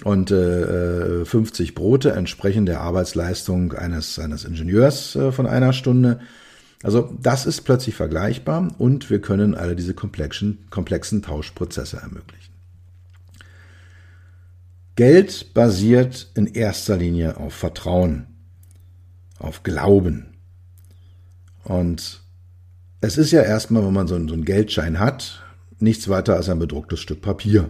Und 0.03 0.29
äh, 0.29 1.25
50 1.25 1.74
Brote 1.74 2.12
entsprechen 2.12 2.67
der 2.67 2.82
Arbeitsleistung 2.82 3.74
eines, 3.74 4.20
eines 4.20 4.46
Ingenieurs 4.46 5.15
äh, 5.15 5.32
von 5.32 5.48
einer 5.48 5.74
Stunde. 5.74 6.20
Also 6.84 7.12
das 7.20 7.48
ist 7.48 7.62
plötzlich 7.62 7.96
vergleichbar 7.96 8.67
und 8.77 9.10
wir 9.10 9.20
können 9.20 9.56
alle 9.56 9.75
diese 9.75 9.96
komplexen, 9.96 10.67
komplexen 10.70 11.24
Tauschprozesse 11.24 11.98
ermöglichen. 11.98 12.53
Geld 14.96 15.56
basiert 15.56 16.29
in 16.36 16.46
erster 16.46 16.98
Linie 16.98 17.38
auf 17.38 17.56
Vertrauen, 17.56 18.27
auf 19.39 19.63
Glauben. 19.63 20.26
Und 21.67 22.21
es 23.01 23.17
ist 23.17 23.31
ja 23.31 23.41
erstmal, 23.41 23.86
wenn 23.86 23.93
man 23.93 24.07
so 24.07 24.15
einen, 24.15 24.45
Geldschein 24.45 25.00
hat, 25.00 25.43
nichts 25.79 26.07
weiter 26.07 26.36
als 26.36 26.47
ein 26.47 26.59
bedrucktes 26.59 27.01
Stück 27.01 27.21
Papier. 27.21 27.63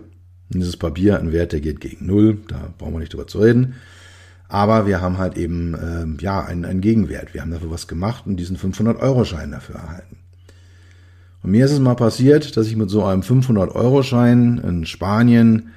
Und 0.53 0.59
dieses 0.59 0.77
Papier, 0.77 1.19
ein 1.19 1.31
Wert, 1.31 1.51
der 1.51 1.61
geht 1.61 1.81
gegen 1.81 2.05
Null, 2.05 2.37
da 2.47 2.73
brauchen 2.77 2.93
wir 2.93 2.99
nicht 2.99 3.13
drüber 3.13 3.25
zu 3.25 3.39
reden. 3.39 3.73
Aber 4.49 4.85
wir 4.85 5.01
haben 5.01 5.17
halt 5.17 5.35
eben, 5.35 5.73
äh, 5.73 6.23
ja, 6.23 6.45
einen, 6.45 6.63
einen 6.63 6.79
Gegenwert. 6.79 7.33
Wir 7.33 7.41
haben 7.41 7.49
dafür 7.49 7.71
was 7.71 7.87
gemacht 7.87 8.27
und 8.27 8.37
diesen 8.37 8.55
500-Euro-Schein 8.55 9.51
dafür 9.51 9.75
erhalten. 9.75 10.17
Und 11.41 11.51
mir 11.51 11.65
ist 11.65 11.71
es 11.71 11.79
mal 11.79 11.95
passiert, 11.95 12.55
dass 12.55 12.67
ich 12.67 12.75
mit 12.75 12.91
so 12.91 13.03
einem 13.03 13.21
500-Euro-Schein 13.21 14.59
in 14.59 14.85
Spanien 14.85 15.71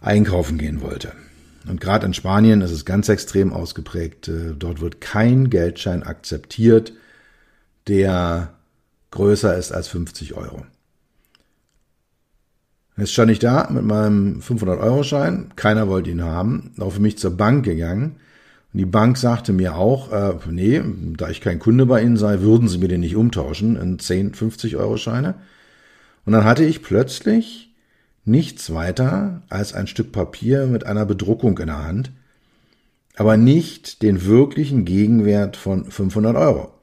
einkaufen 0.00 0.58
gehen 0.58 0.80
wollte. 0.80 1.12
Und 1.68 1.80
gerade 1.80 2.06
in 2.06 2.14
Spanien 2.14 2.60
ist 2.60 2.72
es 2.72 2.84
ganz 2.84 3.08
extrem 3.08 3.52
ausgeprägt. 3.52 4.26
Äh, 4.26 4.54
dort 4.58 4.80
wird 4.80 5.00
kein 5.00 5.48
Geldschein 5.48 6.02
akzeptiert, 6.02 6.92
der 7.90 8.54
größer 9.10 9.56
ist 9.56 9.72
als 9.72 9.88
50 9.88 10.34
Euro. 10.34 10.64
Jetzt 12.96 13.12
stand 13.12 13.30
ich 13.30 13.40
da 13.40 13.68
mit 13.70 13.84
meinem 13.84 14.40
500-Euro-Schein, 14.40 15.52
keiner 15.56 15.88
wollte 15.88 16.10
ihn 16.10 16.22
haben, 16.22 16.72
auch 16.78 16.92
für 16.92 17.00
mich 17.00 17.18
zur 17.18 17.36
Bank 17.36 17.64
gegangen. 17.64 18.16
Und 18.72 18.78
die 18.78 18.86
Bank 18.86 19.18
sagte 19.18 19.52
mir 19.52 19.74
auch, 19.74 20.12
äh, 20.12 20.34
nee, 20.48 20.80
da 21.16 21.28
ich 21.30 21.40
kein 21.40 21.58
Kunde 21.58 21.86
bei 21.86 22.02
Ihnen 22.02 22.16
sei, 22.16 22.40
würden 22.40 22.68
Sie 22.68 22.78
mir 22.78 22.86
den 22.86 23.00
nicht 23.00 23.16
umtauschen 23.16 23.74
in 23.74 23.98
10, 23.98 24.34
50-Euro-Scheine. 24.34 25.34
Und 26.24 26.32
dann 26.32 26.44
hatte 26.44 26.64
ich 26.64 26.82
plötzlich 26.82 27.74
nichts 28.24 28.72
weiter 28.72 29.42
als 29.48 29.74
ein 29.74 29.88
Stück 29.88 30.12
Papier 30.12 30.66
mit 30.66 30.86
einer 30.86 31.06
Bedruckung 31.06 31.58
in 31.58 31.66
der 31.66 31.84
Hand, 31.84 32.12
aber 33.16 33.36
nicht 33.36 34.02
den 34.02 34.24
wirklichen 34.26 34.84
Gegenwert 34.84 35.56
von 35.56 35.90
500 35.90 36.36
Euro. 36.36 36.79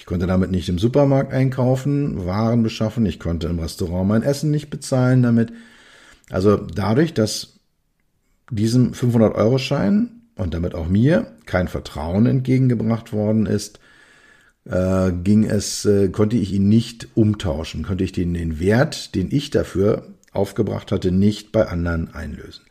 Ich 0.00 0.06
konnte 0.06 0.26
damit 0.26 0.50
nicht 0.50 0.66
im 0.70 0.78
Supermarkt 0.78 1.30
einkaufen, 1.30 2.24
Waren 2.24 2.62
beschaffen, 2.62 3.04
ich 3.04 3.20
konnte 3.20 3.48
im 3.48 3.58
Restaurant 3.58 4.08
mein 4.08 4.22
Essen 4.22 4.50
nicht 4.50 4.70
bezahlen 4.70 5.22
damit. 5.22 5.52
Also 6.30 6.56
dadurch, 6.56 7.12
dass 7.12 7.58
diesem 8.50 8.92
500-Euro-Schein 8.92 10.22
und 10.36 10.54
damit 10.54 10.74
auch 10.74 10.88
mir 10.88 11.32
kein 11.44 11.68
Vertrauen 11.68 12.24
entgegengebracht 12.24 13.12
worden 13.12 13.44
ist, 13.44 13.78
äh, 14.64 15.12
ging 15.12 15.44
es, 15.44 15.84
äh, 15.84 16.08
konnte 16.08 16.38
ich 16.38 16.54
ihn 16.54 16.70
nicht 16.70 17.08
umtauschen, 17.14 17.82
konnte 17.82 18.02
ich 18.02 18.12
den, 18.12 18.32
den 18.32 18.58
Wert, 18.58 19.14
den 19.14 19.30
ich 19.30 19.50
dafür 19.50 20.06
aufgebracht 20.32 20.92
hatte, 20.92 21.12
nicht 21.12 21.52
bei 21.52 21.66
anderen 21.66 22.14
einlösen. 22.14 22.64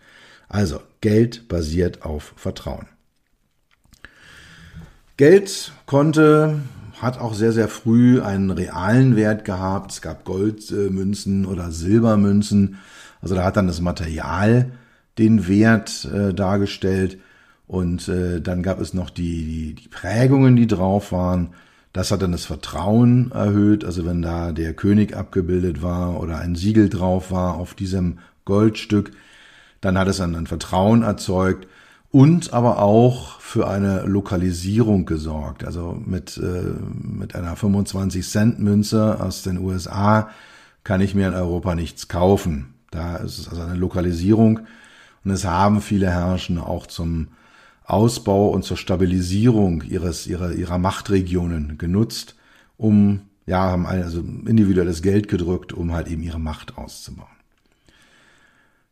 Also 0.48 0.82
Geld 1.02 1.48
basiert 1.48 2.02
auf 2.02 2.34
Vertrauen. 2.38 2.88
Geld 5.16 5.74
konnte, 5.86 6.62
hat 7.02 7.20
auch 7.20 7.34
sehr, 7.34 7.52
sehr 7.52 7.68
früh 7.68 8.22
einen 8.22 8.52
realen 8.52 9.16
Wert 9.16 9.46
gehabt. 9.46 9.92
Es 9.92 10.02
gab 10.02 10.26
Goldmünzen 10.26 11.46
oder 11.46 11.72
Silbermünzen. 11.72 12.78
Also 13.22 13.36
da 13.36 13.44
hat 13.44 13.58
dann 13.58 13.68
das 13.68 13.82
Material 13.82 14.72
den 15.18 15.48
Wert 15.48 16.06
äh, 16.06 16.34
dargestellt. 16.34 17.20
Und 17.68 18.08
äh, 18.08 18.42
dann 18.42 18.64
gab 18.64 18.82
es 18.82 18.94
noch 18.94 19.10
die, 19.10 19.46
die, 19.46 19.76
die 19.76 19.88
Prägungen, 19.90 20.56
die 20.56 20.68
drauf 20.68 21.12
waren. 21.12 21.50
Das 21.94 22.12
hat 22.12 22.22
dann 22.22 22.32
das 22.32 22.46
Vertrauen 22.46 23.32
erhöht. 23.32 23.86
Also 23.86 24.06
wenn 24.06 24.22
da 24.22 24.52
der 24.52 24.74
König 24.74 25.16
abgebildet 25.16 25.82
war 25.82 26.20
oder 26.20 26.40
ein 26.40 26.56
Siegel 26.56 26.90
drauf 26.90 27.32
war 27.32 27.56
auf 27.56 27.76
diesem 27.76 28.20
Goldstück, 28.46 29.12
dann 29.82 29.98
hat 29.98 30.08
es 30.08 30.18
dann 30.18 30.36
ein 30.36 30.48
Vertrauen 30.48 31.04
erzeugt 31.04 31.68
und 32.12 32.54
aber 32.54 32.80
auch 32.80 33.40
für 33.40 33.68
eine 33.68 34.04
Lokalisierung 34.04 35.06
gesorgt. 35.06 35.64
Also 35.64 35.98
mit, 36.06 36.38
äh, 36.38 36.64
mit 37.02 37.36
einer 37.36 37.56
25 37.56 38.28
Cent 38.28 38.60
Münze 38.60 39.20
aus 39.22 39.44
den 39.44 39.60
USA 39.60 40.30
kann 40.84 41.02
ich 41.02 41.14
mir 41.14 41.28
in 41.28 41.34
Europa 41.34 41.76
nichts 41.76 42.08
kaufen. 42.08 42.74
Da 42.92 43.18
ist 43.18 43.38
es 43.38 43.50
also 43.50 43.62
eine 43.62 43.76
Lokalisierung 43.76 44.62
und 45.24 45.32
es 45.32 45.46
haben 45.46 45.82
viele 45.82 46.10
Herrschen 46.10 46.58
auch 46.58 46.88
zum 46.88 47.30
Ausbau 47.86 48.50
und 48.50 48.64
zur 48.64 48.78
Stabilisierung 48.78 49.84
ihres, 49.84 50.28
ihrer, 50.28 50.54
ihrer 50.54 50.78
Machtregionen 50.78 51.78
genutzt, 51.78 52.36
um 52.78 53.22
ja, 53.46 53.62
haben 53.62 53.88
also 53.88 54.20
individuelles 54.20 55.02
Geld 55.02 55.28
gedrückt, 55.28 55.74
um 55.74 55.92
halt 55.92 56.08
eben 56.08 56.22
ihre 56.22 56.40
Macht 56.40 56.78
auszubauen. 56.78 57.39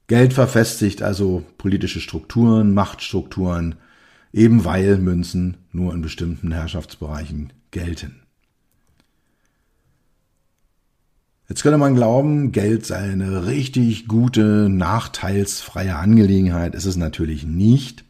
Geld 0.08 0.34
verfestigt 0.34 1.02
also 1.02 1.44
politische 1.58 2.00
Strukturen, 2.00 2.74
Machtstrukturen, 2.74 3.76
eben 4.32 4.64
weil 4.64 4.98
Münzen 5.00 5.58
nur 5.74 5.94
in 5.94 6.02
bestimmten 6.02 6.54
Herrschaftsbereichen 6.54 7.52
gelten. 7.72 8.22
Jetzt 11.50 11.64
könnte 11.64 11.78
man 11.78 11.96
glauben, 11.96 12.54
Geld 12.54 12.86
sei 12.86 13.00
eine 13.00 13.48
richtig 13.48 14.08
gute, 14.08 14.70
nachteilsfreie 14.70 15.96
Angelegenheit. 15.96 16.74
Ist 16.76 16.86
es 16.86 16.96
natürlich 16.96 17.46
nicht. 17.46 18.06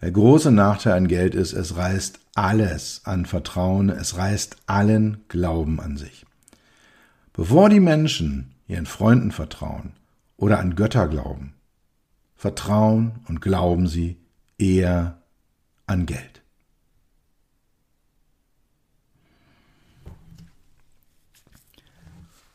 Der 0.00 0.10
große 0.12 0.50
Nachteil 0.52 0.94
an 0.94 1.08
Geld 1.08 1.34
ist, 1.34 1.52
es 1.52 1.76
reißt 1.76 2.20
alles 2.34 3.00
an 3.04 3.26
Vertrauen, 3.26 3.90
es 3.90 4.16
reißt 4.16 4.56
allen 4.66 5.24
Glauben 5.28 5.80
an 5.80 5.96
sich. 5.96 6.26
Bevor 7.32 7.70
die 7.70 7.80
Menschen 7.80 8.52
ihren 8.68 8.86
Freunden 8.86 9.32
vertrauen 9.32 9.92
oder 10.36 10.58
an 10.58 10.76
Götter 10.76 11.08
glauben, 11.08 11.54
vertrauen 12.36 13.20
und 13.28 13.40
glauben 13.40 13.86
sie 13.86 14.18
eher 14.58 15.22
an 15.86 16.06
Geld. 16.06 16.42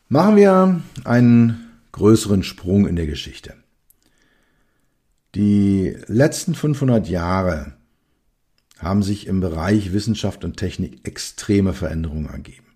Machen 0.08 0.36
wir 0.36 0.80
einen 1.04 1.70
größeren 1.92 2.42
Sprung 2.42 2.88
in 2.88 2.96
der 2.96 3.06
Geschichte. 3.06 3.54
Die 5.36 5.96
letzten 6.08 6.56
500 6.56 7.08
Jahre 7.08 7.74
haben 8.80 9.02
sich 9.04 9.28
im 9.28 9.40
Bereich 9.40 9.92
Wissenschaft 9.92 10.44
und 10.44 10.56
Technik 10.56 11.06
extreme 11.06 11.74
Veränderungen 11.74 12.26
ergeben. 12.26 12.66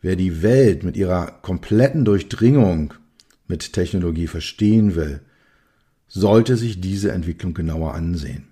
Wer 0.00 0.16
die 0.16 0.42
Welt 0.42 0.82
mit 0.82 0.96
ihrer 0.96 1.26
kompletten 1.26 2.04
Durchdringung 2.04 2.94
mit 3.46 3.72
Technologie 3.72 4.26
verstehen 4.26 4.94
will, 4.94 5.20
sollte 6.08 6.56
sich 6.56 6.80
diese 6.80 7.12
Entwicklung 7.12 7.54
genauer 7.54 7.94
ansehen. 7.94 8.48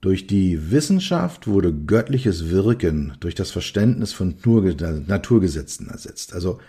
Durch 0.00 0.26
die 0.26 0.70
Wissenschaft 0.70 1.46
wurde 1.46 1.72
göttliches 1.72 2.50
Wirken 2.50 3.14
durch 3.20 3.34
das 3.34 3.50
Verständnis 3.50 4.12
von 4.12 4.36
Naturgesetzen 4.44 5.88
ersetzt. 5.88 6.34
Also 6.34 6.60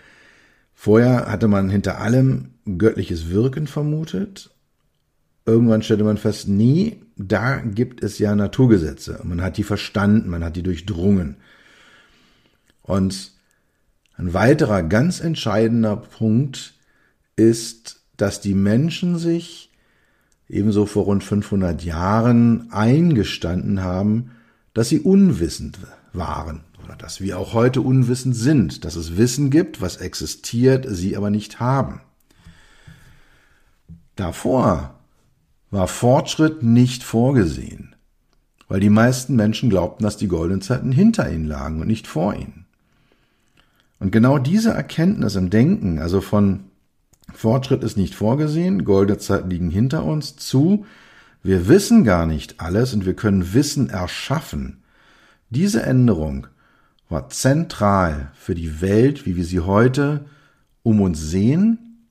vorher 0.74 1.30
hatte 1.30 1.46
man 1.46 1.70
hinter 1.70 2.00
allem 2.00 2.54
göttliches 2.78 3.30
Wirken 3.30 3.66
vermutet. 3.66 4.50
Irgendwann 5.46 5.82
stellte 5.82 6.04
man 6.04 6.16
fest, 6.16 6.48
nie, 6.48 7.02
da 7.16 7.58
gibt 7.58 8.02
es 8.02 8.18
ja 8.18 8.34
Naturgesetze. 8.34 9.20
Man 9.22 9.42
hat 9.42 9.56
die 9.56 9.64
verstanden, 9.64 10.30
man 10.30 10.42
hat 10.42 10.56
die 10.56 10.62
durchdrungen. 10.62 11.36
Und 12.82 13.32
ein 14.14 14.34
weiterer 14.34 14.82
ganz 14.82 15.20
entscheidender 15.20 15.96
Punkt 15.96 16.74
ist, 17.38 18.00
dass 18.16 18.40
die 18.40 18.54
Menschen 18.54 19.18
sich 19.18 19.70
ebenso 20.48 20.86
vor 20.86 21.04
rund 21.04 21.22
500 21.22 21.84
Jahren 21.84 22.70
eingestanden 22.72 23.82
haben, 23.82 24.32
dass 24.74 24.88
sie 24.88 25.00
unwissend 25.00 25.78
waren 26.12 26.64
oder 26.84 26.96
dass 26.96 27.20
wir 27.20 27.38
auch 27.38 27.52
heute 27.52 27.80
unwissend 27.80 28.34
sind, 28.34 28.84
dass 28.84 28.96
es 28.96 29.16
Wissen 29.16 29.50
gibt, 29.50 29.80
was 29.80 29.98
existiert, 29.98 30.86
sie 30.88 31.16
aber 31.16 31.30
nicht 31.30 31.60
haben. 31.60 32.00
Davor 34.16 34.94
war 35.70 35.86
Fortschritt 35.86 36.62
nicht 36.62 37.02
vorgesehen, 37.02 37.94
weil 38.68 38.80
die 38.80 38.90
meisten 38.90 39.36
Menschen 39.36 39.70
glaubten, 39.70 40.02
dass 40.02 40.16
die 40.16 40.28
goldenen 40.28 40.62
Zeiten 40.62 40.92
hinter 40.92 41.30
ihnen 41.30 41.44
lagen 41.44 41.80
und 41.80 41.86
nicht 41.86 42.06
vor 42.06 42.34
ihnen. 42.34 42.66
Und 44.00 44.12
genau 44.12 44.38
diese 44.38 44.70
Erkenntnis 44.70 45.34
im 45.34 45.50
Denken, 45.50 45.98
also 45.98 46.20
von 46.20 46.67
Fortschritt 47.32 47.84
ist 47.84 47.96
nicht 47.96 48.14
vorgesehen, 48.14 48.84
goldene 48.84 49.18
Zeiten 49.18 49.50
liegen 49.50 49.70
hinter 49.70 50.04
uns, 50.04 50.36
zu, 50.36 50.86
wir 51.42 51.68
wissen 51.68 52.04
gar 52.04 52.26
nicht 52.26 52.60
alles 52.60 52.94
und 52.94 53.06
wir 53.06 53.14
können 53.14 53.54
Wissen 53.54 53.90
erschaffen. 53.90 54.82
Diese 55.50 55.82
Änderung 55.82 56.46
war 57.08 57.30
zentral 57.30 58.32
für 58.34 58.54
die 58.54 58.80
Welt, 58.80 59.24
wie 59.24 59.36
wir 59.36 59.44
sie 59.44 59.60
heute 59.60 60.26
um 60.82 61.00
uns 61.00 61.20
sehen 61.20 62.06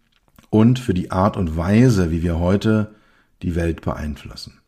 und 0.49 0.79
für 0.79 0.93
die 0.93 1.11
Art 1.11 1.37
und 1.37 1.57
Weise, 1.57 2.09
wie 2.09 2.23
wir 2.23 2.39
heute 2.39 2.95
die 3.41 3.55
Welt 3.55 3.81
beeinflussen. 3.81 4.59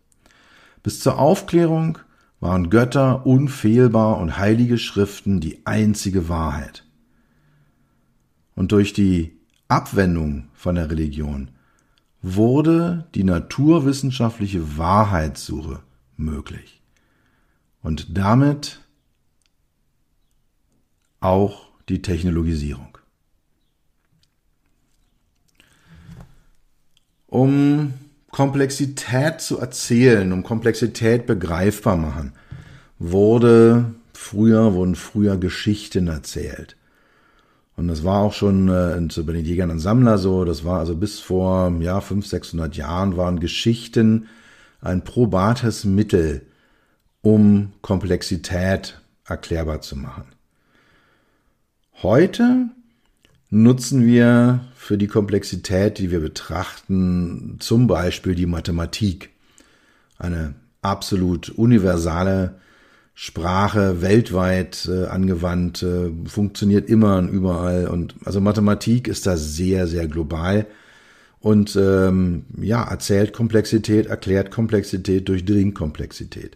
Bis 0.83 0.99
zur 0.99 1.17
Aufklärung 1.17 1.99
waren 2.39 2.69
Götter 2.69 3.25
unfehlbar 3.25 4.17
und 4.17 4.37
heilige 4.37 4.77
Schriften 4.77 5.39
die 5.39 5.65
einzige 5.65 6.29
Wahrheit. 6.29 6.85
Und 8.55 8.71
durch 8.71 8.93
die 8.93 9.38
Abwendung 9.69 10.49
von 10.55 10.75
der 10.75 10.89
Religion 10.89 11.51
wurde 12.23 13.07
die 13.13 13.23
naturwissenschaftliche 13.23 14.77
Wahrheitssuche 14.77 15.81
möglich 16.17 16.81
und 17.81 18.17
damit 18.17 18.81
auch 21.19 21.67
die 21.87 22.01
Technologisierung. 22.01 22.97
Um 27.27 27.93
Komplexität 28.31 29.39
zu 29.39 29.59
erzählen, 29.59 30.33
um 30.33 30.41
Komplexität 30.43 31.27
begreifbar 31.27 31.95
machen, 31.95 32.33
wurde 32.97 33.93
früher, 34.13 34.73
wurden 34.73 34.95
früher 34.95 35.37
Geschichten 35.37 36.07
erzählt. 36.07 36.75
Und 37.79 37.87
das 37.87 38.03
war 38.03 38.23
auch 38.23 38.33
schon 38.33 38.67
äh, 38.67 39.21
bei 39.23 39.31
den 39.31 39.45
Jägern 39.45 39.71
und 39.71 39.79
Sammler 39.79 40.17
so. 40.17 40.43
Das 40.43 40.65
war 40.65 40.79
also 40.79 40.97
bis 40.97 41.21
vor 41.21 41.73
ja 41.79 42.01
500, 42.01 42.29
600 42.29 42.75
Jahren 42.75 43.15
waren 43.15 43.39
Geschichten 43.39 44.27
ein 44.81 45.05
probates 45.05 45.85
Mittel, 45.85 46.41
um 47.21 47.71
Komplexität 47.81 48.99
erklärbar 49.23 49.79
zu 49.79 49.95
machen. 49.95 50.25
Heute 52.03 52.67
nutzen 53.49 54.05
wir 54.05 54.59
für 54.75 54.97
die 54.97 55.07
Komplexität, 55.07 55.99
die 55.99 56.11
wir 56.11 56.19
betrachten, 56.19 57.55
zum 57.59 57.87
Beispiel 57.87 58.35
die 58.35 58.45
Mathematik. 58.45 59.29
Eine 60.17 60.53
absolut 60.81 61.47
universale 61.47 62.55
Sprache 63.21 64.01
weltweit 64.01 64.87
äh, 64.89 65.07
angewandt, 65.07 65.83
äh, 65.83 66.09
funktioniert 66.25 66.87
immer 66.87 67.17
und 67.17 67.27
überall. 67.27 67.89
Und 67.89 68.15
also 68.23 68.39
Mathematik 68.39 69.09
ist 69.09 69.27
da 69.27 69.35
sehr, 69.35 69.87
sehr 69.87 70.07
global 70.07 70.65
und 71.41 71.75
ähm, 71.75 72.45
ja, 72.61 72.81
erzählt 72.81 73.33
Komplexität, 73.33 74.05
erklärt 74.05 74.51
Komplexität, 74.51 75.27
durchdringt 75.27 75.75
Komplexität. 75.75 76.55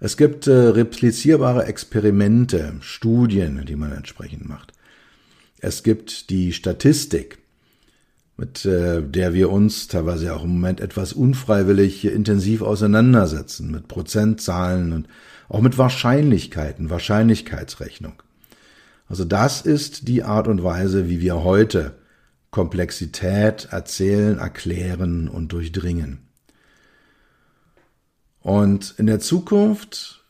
Es 0.00 0.16
gibt 0.16 0.46
äh, 0.46 0.52
replizierbare 0.52 1.66
Experimente, 1.66 2.76
Studien, 2.80 3.62
die 3.66 3.76
man 3.76 3.92
entsprechend 3.92 4.48
macht. 4.48 4.72
Es 5.60 5.82
gibt 5.82 6.30
die 6.30 6.54
Statistik, 6.54 7.40
mit 8.38 8.64
äh, 8.64 9.02
der 9.02 9.34
wir 9.34 9.50
uns 9.50 9.86
teilweise 9.86 10.34
auch 10.34 10.44
im 10.44 10.52
Moment 10.52 10.80
etwas 10.80 11.12
unfreiwillig 11.12 12.06
intensiv 12.06 12.62
auseinandersetzen, 12.62 13.70
mit 13.70 13.86
Prozentzahlen 13.86 14.94
und 14.94 15.08
auch 15.48 15.60
mit 15.60 15.78
Wahrscheinlichkeiten, 15.78 16.90
Wahrscheinlichkeitsrechnung. 16.90 18.22
Also 19.08 19.24
das 19.24 19.62
ist 19.62 20.08
die 20.08 20.22
Art 20.22 20.48
und 20.48 20.62
Weise, 20.62 21.08
wie 21.08 21.20
wir 21.20 21.42
heute 21.42 21.94
Komplexität 22.50 23.68
erzählen, 23.70 24.38
erklären 24.38 25.28
und 25.28 25.52
durchdringen. 25.52 26.18
Und 28.40 28.94
in 28.98 29.06
der 29.06 29.20
Zukunft 29.20 30.24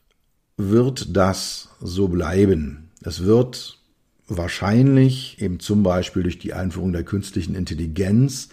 wird 0.57 1.16
das 1.16 1.68
so 1.81 2.09
bleiben. 2.09 2.90
Es 3.02 3.24
wird 3.24 3.78
wahrscheinlich 4.26 5.40
eben 5.40 5.61
zum 5.61 5.83
Beispiel 5.83 6.22
durch 6.22 6.38
die 6.38 6.52
Einführung 6.52 6.92
der 6.92 7.04
künstlichen 7.04 7.54
Intelligenz 7.54 8.48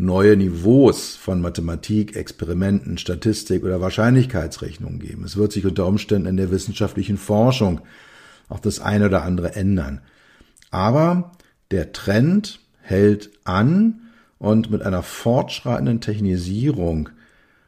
neue 0.00 0.36
Niveaus 0.36 1.14
von 1.16 1.40
Mathematik, 1.42 2.16
Experimenten, 2.16 2.96
Statistik 2.96 3.64
oder 3.64 3.80
Wahrscheinlichkeitsrechnung 3.80 4.98
geben. 4.98 5.24
Es 5.24 5.36
wird 5.36 5.52
sich 5.52 5.66
unter 5.66 5.86
Umständen 5.86 6.26
in 6.26 6.36
der 6.38 6.50
wissenschaftlichen 6.50 7.18
Forschung 7.18 7.82
auch 8.48 8.60
das 8.60 8.80
eine 8.80 9.06
oder 9.06 9.22
andere 9.22 9.54
ändern. 9.54 10.00
Aber 10.70 11.32
der 11.70 11.92
Trend 11.92 12.60
hält 12.80 13.30
an 13.44 14.00
und 14.38 14.70
mit 14.70 14.82
einer 14.82 15.02
fortschreitenden 15.02 16.00
Technisierung 16.00 17.10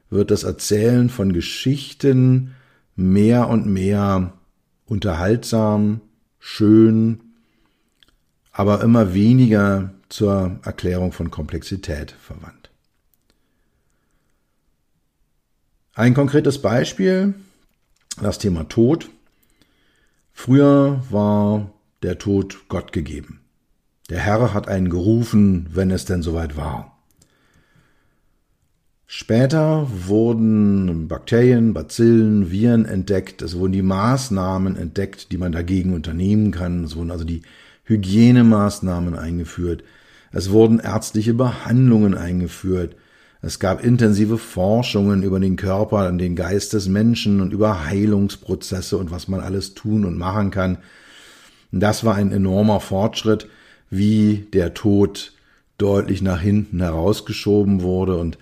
wird 0.08 0.30
das 0.30 0.42
Erzählen 0.42 1.10
von 1.10 1.34
Geschichten 1.34 2.54
mehr 2.96 3.48
und 3.48 3.66
mehr 3.66 4.32
unterhaltsam, 4.86 6.00
schön, 6.38 7.20
aber 8.52 8.82
immer 8.82 9.14
weniger 9.14 9.90
zur 10.12 10.58
Erklärung 10.62 11.12
von 11.12 11.30
Komplexität 11.30 12.12
verwandt. 12.12 12.70
Ein 15.94 16.14
konkretes 16.14 16.60
Beispiel, 16.60 17.34
das 18.20 18.38
Thema 18.38 18.68
Tod. 18.68 19.08
Früher 20.32 21.02
war 21.10 21.70
der 22.02 22.18
Tod 22.18 22.68
Gott 22.68 22.92
gegeben. 22.92 23.40
Der 24.10 24.20
Herr 24.20 24.52
hat 24.52 24.68
einen 24.68 24.90
gerufen, 24.90 25.68
wenn 25.72 25.90
es 25.90 26.04
denn 26.04 26.22
soweit 26.22 26.56
war. 26.56 26.98
Später 29.06 29.86
wurden 30.06 31.08
Bakterien, 31.08 31.74
Bazillen, 31.74 32.50
Viren 32.50 32.84
entdeckt. 32.84 33.42
Es 33.42 33.56
wurden 33.56 33.72
die 33.72 33.82
Maßnahmen 33.82 34.76
entdeckt, 34.76 35.32
die 35.32 35.38
man 35.38 35.52
dagegen 35.52 35.94
unternehmen 35.94 36.50
kann. 36.50 36.84
Es 36.84 36.96
wurden 36.96 37.10
also 37.10 37.24
die 37.24 37.42
Hygienemaßnahmen 37.84 39.14
eingeführt. 39.18 39.84
Es 40.32 40.50
wurden 40.50 40.78
ärztliche 40.78 41.34
Behandlungen 41.34 42.14
eingeführt. 42.14 42.96
Es 43.42 43.58
gab 43.58 43.84
intensive 43.84 44.38
Forschungen 44.38 45.22
über 45.22 45.40
den 45.40 45.56
Körper 45.56 46.08
und 46.08 46.18
den 46.18 46.36
Geist 46.36 46.72
des 46.72 46.88
Menschen 46.88 47.40
und 47.40 47.52
über 47.52 47.86
Heilungsprozesse 47.86 48.96
und 48.96 49.10
was 49.10 49.28
man 49.28 49.40
alles 49.40 49.74
tun 49.74 50.04
und 50.04 50.16
machen 50.16 50.50
kann. 50.50 50.78
Das 51.72 52.04
war 52.04 52.14
ein 52.14 52.32
enormer 52.32 52.80
Fortschritt, 52.80 53.48
wie 53.90 54.46
der 54.52 54.74
Tod 54.74 55.32
deutlich 55.76 56.22
nach 56.22 56.40
hinten 56.40 56.80
herausgeschoben 56.80 57.82
wurde 57.82 58.16
und 58.16 58.38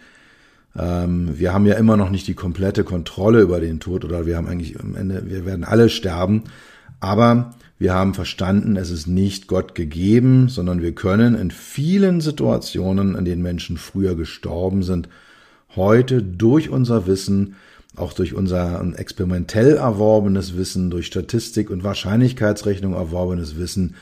ähm, 0.76 1.38
wir 1.38 1.52
haben 1.52 1.66
ja 1.66 1.74
immer 1.74 1.96
noch 1.96 2.10
nicht 2.10 2.28
die 2.28 2.34
komplette 2.34 2.84
Kontrolle 2.84 3.40
über 3.40 3.60
den 3.60 3.80
Tod 3.80 4.04
oder 4.04 4.26
wir 4.26 4.36
haben 4.36 4.46
eigentlich 4.46 4.78
am 4.78 4.94
Ende, 4.94 5.22
wir 5.26 5.46
werden 5.46 5.64
alle 5.64 5.88
sterben, 5.88 6.44
aber 7.00 7.54
wir 7.80 7.94
haben 7.94 8.12
verstanden, 8.12 8.76
es 8.76 8.90
ist 8.90 9.06
nicht 9.06 9.46
Gott 9.46 9.74
gegeben, 9.74 10.50
sondern 10.50 10.82
wir 10.82 10.94
können 10.94 11.34
in 11.34 11.50
vielen 11.50 12.20
Situationen, 12.20 13.14
in 13.14 13.24
denen 13.24 13.40
Menschen 13.40 13.78
früher 13.78 14.14
gestorben 14.16 14.82
sind, 14.82 15.08
heute 15.74 16.22
durch 16.22 16.68
unser 16.68 17.06
Wissen, 17.06 17.56
auch 17.96 18.12
durch 18.12 18.34
unser 18.34 18.84
experimentell 18.98 19.76
erworbenes 19.76 20.58
Wissen, 20.58 20.90
durch 20.90 21.06
Statistik 21.06 21.70
und 21.70 21.82
Wahrscheinlichkeitsrechnung 21.82 22.92
erworbenes 22.92 23.56
Wissen 23.56 23.94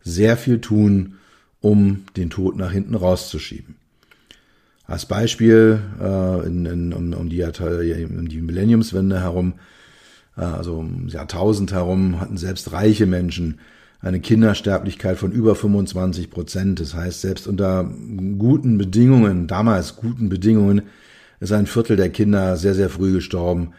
sehr 0.00 0.38
viel 0.38 0.62
tun, 0.62 1.16
um 1.60 2.04
den 2.16 2.30
Tod 2.30 2.56
nach 2.56 2.72
hinten 2.72 2.94
rauszuschieben. 2.94 3.76
Als 4.86 5.04
Beispiel 5.04 5.80
äh, 6.00 6.46
in, 6.46 6.64
in, 6.64 6.92
um, 6.94 7.12
um, 7.12 7.28
die, 7.28 7.42
um 7.42 8.28
die 8.30 8.40
Millenniumswende 8.40 9.20
herum, 9.20 9.52
also 10.44 10.78
um 10.78 11.08
Jahrtausend 11.08 11.72
herum, 11.72 12.20
hatten 12.20 12.36
selbst 12.36 12.72
reiche 12.72 13.06
Menschen 13.06 13.58
eine 14.00 14.20
Kindersterblichkeit 14.20 15.18
von 15.18 15.32
über 15.32 15.54
25 15.54 16.30
Prozent. 16.30 16.80
Das 16.80 16.94
heißt, 16.94 17.20
selbst 17.20 17.46
unter 17.46 17.90
guten 18.38 18.78
Bedingungen, 18.78 19.46
damals 19.46 19.96
guten 19.96 20.28
Bedingungen, 20.28 20.82
ist 21.40 21.52
ein 21.52 21.66
Viertel 21.66 21.96
der 21.96 22.10
Kinder 22.10 22.56
sehr, 22.56 22.74
sehr 22.74 22.90
früh 22.90 23.12
gestorben. 23.12 23.72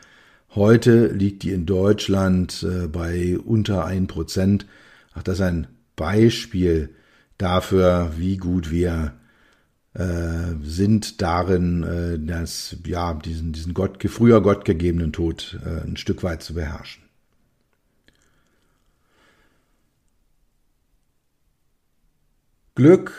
Heute 0.56 1.08
liegt 1.08 1.44
die 1.44 1.52
in 1.52 1.66
Deutschland 1.66 2.66
äh, 2.68 2.88
bei 2.88 3.38
unter 3.38 3.86
ein 3.86 4.08
Prozent. 4.08 4.66
Ach, 5.14 5.24
das 5.24 5.36
ist 5.36 5.46
ein 5.46 5.68
Beispiel 5.96 6.90
dafür, 7.38 8.14
wie 8.18 8.38
gut 8.38 8.72
wir 8.72 9.14
äh, 9.94 10.54
sind 10.62 11.22
darin, 11.22 11.84
äh, 11.84 12.20
das, 12.20 12.76
ja, 12.86 13.14
diesen, 13.14 13.54
diesen 13.54 13.74
Gott, 13.74 14.02
früher 14.10 14.42
Gott 14.42 14.66
gegebenen 14.66 15.12
Tod 15.12 15.60
äh, 15.66 15.88
ein 15.88 15.98
Stück 15.98 16.24
weit 16.24 16.44
zu 16.44 16.54
beherrschen. 16.54 17.04
Glück 22.76 23.12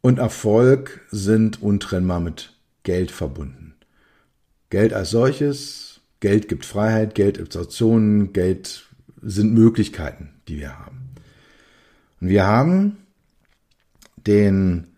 und 0.00 0.18
Erfolg 0.18 1.02
sind 1.10 1.60
untrennbar 1.60 2.20
mit 2.20 2.54
Geld 2.84 3.10
verbunden. 3.10 3.74
Geld 4.70 4.94
als 4.94 5.10
solches, 5.10 6.00
Geld 6.20 6.48
gibt 6.48 6.64
Freiheit, 6.64 7.14
Geld 7.14 7.38
gibt 7.38 7.54
Optionen, 7.56 8.32
Geld 8.32 8.86
sind 9.20 9.52
Möglichkeiten, 9.52 10.30
die 10.48 10.58
wir 10.58 10.78
haben. 10.78 11.10
Und 12.20 12.28
wir 12.28 12.46
haben 12.46 12.96
den 14.16 14.95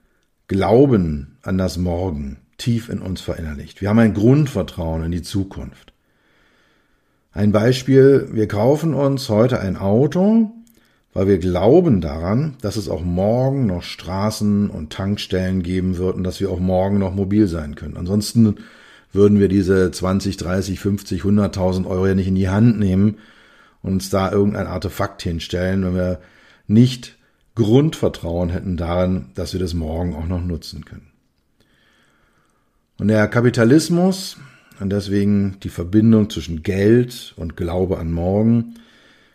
Glauben 0.49 1.37
an 1.43 1.59
das 1.59 1.77
Morgen 1.77 2.39
tief 2.57 2.89
in 2.89 3.01
uns 3.01 3.21
verinnerlicht. 3.21 3.83
Wir 3.83 3.91
haben 3.91 3.99
ein 3.99 4.15
Grundvertrauen 4.15 5.05
in 5.05 5.13
die 5.13 5.23
Zukunft. 5.23 5.93
Ein 7.33 7.53
Beispiel, 7.53 8.31
wir 8.33 8.49
kaufen 8.49 8.95
uns 8.95 9.29
heute 9.29 9.61
ein 9.61 9.77
Auto, 9.77 10.51
weil 11.13 11.27
wir 11.27 11.39
glauben 11.39 12.01
daran, 12.01 12.57
dass 12.63 12.77
es 12.77 12.89
auch 12.89 13.05
morgen 13.05 13.67
noch 13.67 13.83
Straßen 13.83 14.71
und 14.71 14.91
Tankstellen 14.91 15.63
geben 15.63 15.99
wird 15.99 16.17
und 16.17 16.25
dass 16.25 16.41
wir 16.41 16.51
auch 16.51 16.61
morgen 16.61 16.99
noch 16.99 17.15
mobil 17.15 17.47
sein 17.47 17.75
können. 17.75 17.99
Ansonsten 17.99 18.57
würden 19.13 19.39
wir 19.39 19.49
diese 19.49 19.91
20, 19.91 20.39
30, 20.39 20.81
50, 20.81 21.23
100.000 21.25 21.87
Euro 21.87 22.07
ja 22.07 22.15
nicht 22.15 22.29
in 22.29 22.35
die 22.35 22.49
Hand 22.49 22.79
nehmen 22.79 23.19
und 23.83 23.93
uns 23.93 24.09
da 24.09 24.33
irgendein 24.33 24.67
Artefakt 24.67 25.21
hinstellen, 25.21 25.85
wenn 25.85 25.95
wir 25.95 26.21
nicht 26.67 27.18
Grundvertrauen 27.59 28.49
hätten 28.49 28.79
daran, 28.79 29.33
dass 29.35 29.53
wir 29.53 29.61
das 29.61 29.75
morgen 29.75 30.15
auch 30.15 30.27
noch 30.27 30.41
nutzen 30.41 30.87
können. 30.87 31.11
Und 32.99 33.09
der 33.09 33.29
Kapitalismus, 33.29 34.39
und 34.81 34.91
deswegen 34.91 35.59
die 35.63 35.69
Verbindung 35.69 36.31
zwischen 36.31 36.63
Geld 36.63 37.35
und 37.37 37.57
Glaube 37.57 37.99
an 37.99 38.11
morgen, 38.11 38.75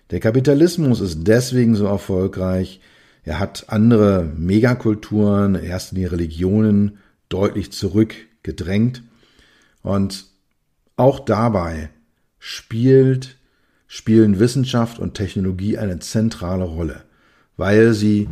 der 0.10 0.20
Kapitalismus 0.20 1.02
ist 1.02 1.28
deswegen 1.28 1.76
so 1.76 1.86
erfolgreich, 1.86 2.80
er 3.24 3.40
hat 3.40 3.66
andere 3.68 4.24
Megakulturen, 4.24 5.56
erst 5.56 5.92
in 5.92 6.00
die 6.00 6.06
Religionen, 6.06 6.98
deutlich 7.30 7.72
zurückgedrängt. 7.72 9.04
Und 9.82 10.26
auch 10.96 11.20
dabei 11.20 11.90
spielt, 12.40 13.38
spielen 13.88 14.40
Wissenschaft 14.40 15.00
und 15.00 15.14
Technologie 15.14 15.78
eine 15.78 16.00
zentrale 16.00 16.64
Rolle 16.64 17.04
weil 17.58 17.94
sie 17.94 18.30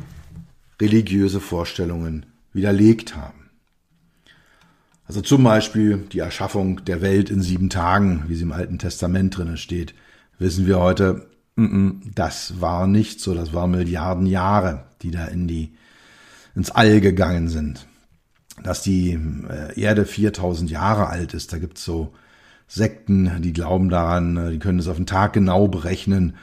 religiöse 0.80 1.40
Vorstellungen 1.40 2.26
widerlegt 2.54 3.16
haben. 3.16 3.50
Also 5.06 5.22
zum 5.22 5.44
Beispiel 5.44 5.98
die 6.12 6.20
Erschaffung 6.20 6.86
der 6.86 7.02
Welt 7.02 7.30
in 7.30 7.42
sieben 7.42 7.70
Tagen, 7.70 8.24
wie 8.28 8.36
sie 8.36 8.44
im 8.44 8.52
Alten 8.52 8.80
Testament 8.80 9.38
drinnen 9.38 9.58
steht, 9.58 9.94
wissen 10.40 10.66
wir 10.66 10.80
heute, 10.80 11.28
das 12.16 12.62
war 12.62 12.88
nicht 12.88 13.20
so, 13.20 13.34
das 13.36 13.54
waren 13.54 13.72
Milliarden 13.72 14.26
Jahre, 14.26 14.86
die 15.02 15.12
da 15.12 15.26
in 15.26 15.48
die, 15.48 15.74
ins 16.56 16.72
All 16.72 17.02
gegangen 17.02 17.50
sind. 17.50 17.88
Dass 18.64 18.84
die 18.84 19.20
äh, 19.50 19.80
Erde 19.80 20.06
4000 20.06 20.70
Jahre 20.72 21.08
alt 21.08 21.34
ist, 21.34 21.52
da 21.52 21.58
gibt's 21.58 21.84
so 21.84 22.14
Sekten, 22.68 23.42
die 23.42 23.54
glauben 23.54 23.90
daran, 23.90 24.52
die 24.52 24.60
können 24.60 24.80
es 24.80 24.88
auf 24.88 24.96
den 24.96 25.06
Tag 25.06 25.34
genau 25.34 25.68
berechnen 25.68 26.36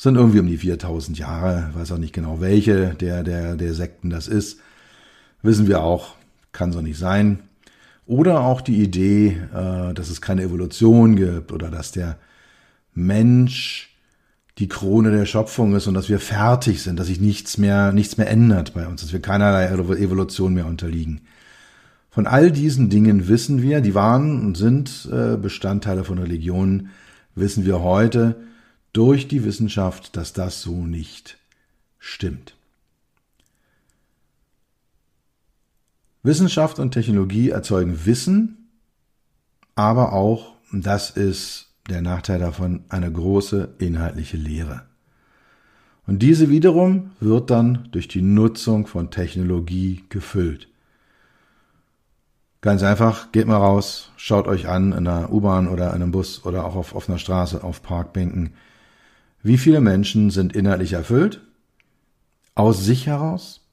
sind 0.00 0.14
irgendwie 0.14 0.40
um 0.40 0.46
die 0.46 0.56
4000 0.56 1.18
Jahre, 1.18 1.68
weiß 1.74 1.92
auch 1.92 1.98
nicht 1.98 2.14
genau 2.14 2.40
welche 2.40 2.94
der, 2.94 3.22
der, 3.22 3.54
der 3.54 3.74
Sekten 3.74 4.08
das 4.08 4.28
ist. 4.28 4.58
Wissen 5.42 5.68
wir 5.68 5.82
auch, 5.82 6.14
kann 6.52 6.72
so 6.72 6.80
nicht 6.80 6.98
sein. 6.98 7.40
Oder 8.06 8.40
auch 8.40 8.62
die 8.62 8.80
Idee, 8.82 9.36
äh, 9.54 9.92
dass 9.92 10.08
es 10.08 10.22
keine 10.22 10.40
Evolution 10.40 11.16
gibt 11.16 11.52
oder 11.52 11.70
dass 11.70 11.92
der 11.92 12.16
Mensch 12.94 13.94
die 14.56 14.68
Krone 14.68 15.10
der 15.10 15.26
Schöpfung 15.26 15.74
ist 15.74 15.86
und 15.86 15.92
dass 15.92 16.08
wir 16.08 16.18
fertig 16.18 16.82
sind, 16.82 16.98
dass 16.98 17.08
sich 17.08 17.20
nichts 17.20 17.58
mehr, 17.58 17.92
nichts 17.92 18.16
mehr 18.16 18.30
ändert 18.30 18.72
bei 18.72 18.86
uns, 18.86 19.02
dass 19.02 19.12
wir 19.12 19.20
keinerlei 19.20 19.66
Evolution 19.66 20.54
mehr 20.54 20.64
unterliegen. 20.64 21.20
Von 22.08 22.26
all 22.26 22.50
diesen 22.50 22.88
Dingen 22.88 23.28
wissen 23.28 23.60
wir, 23.60 23.82
die 23.82 23.94
waren 23.94 24.46
und 24.46 24.56
sind 24.56 25.10
äh, 25.12 25.36
Bestandteile 25.36 26.04
von 26.04 26.16
Religionen, 26.16 26.88
wissen 27.34 27.66
wir 27.66 27.82
heute, 27.82 28.36
durch 28.92 29.28
die 29.28 29.44
Wissenschaft, 29.44 30.16
dass 30.16 30.32
das 30.32 30.62
so 30.62 30.86
nicht 30.86 31.38
stimmt. 31.98 32.54
Wissenschaft 36.22 36.78
und 36.78 36.92
Technologie 36.92 37.50
erzeugen 37.50 38.04
Wissen, 38.04 38.68
aber 39.74 40.12
auch, 40.12 40.54
das 40.72 41.10
ist 41.10 41.68
der 41.88 42.02
Nachteil 42.02 42.38
davon, 42.38 42.84
eine 42.88 43.10
große 43.10 43.74
inhaltliche 43.78 44.36
Lehre. 44.36 44.82
Und 46.06 46.20
diese 46.20 46.50
wiederum 46.50 47.12
wird 47.20 47.50
dann 47.50 47.88
durch 47.92 48.08
die 48.08 48.22
Nutzung 48.22 48.86
von 48.86 49.10
Technologie 49.10 50.04
gefüllt. 50.08 50.68
Ganz 52.60 52.82
einfach, 52.82 53.32
geht 53.32 53.46
mal 53.46 53.56
raus, 53.56 54.10
schaut 54.16 54.46
euch 54.46 54.68
an 54.68 54.92
in 54.92 55.06
einer 55.06 55.32
U-Bahn 55.32 55.68
oder 55.68 55.88
in 55.88 56.02
einem 56.02 56.10
Bus 56.10 56.44
oder 56.44 56.66
auch 56.66 56.76
auf 56.76 56.94
offener 56.94 57.18
Straße, 57.18 57.64
auf 57.64 57.82
Parkbänken. 57.82 58.54
Wie 59.42 59.58
viele 59.58 59.80
Menschen 59.80 60.30
sind 60.30 60.54
innerlich 60.54 60.92
erfüllt? 60.92 61.40
Aus 62.54 62.84
sich 62.84 63.06
heraus? 63.06 63.66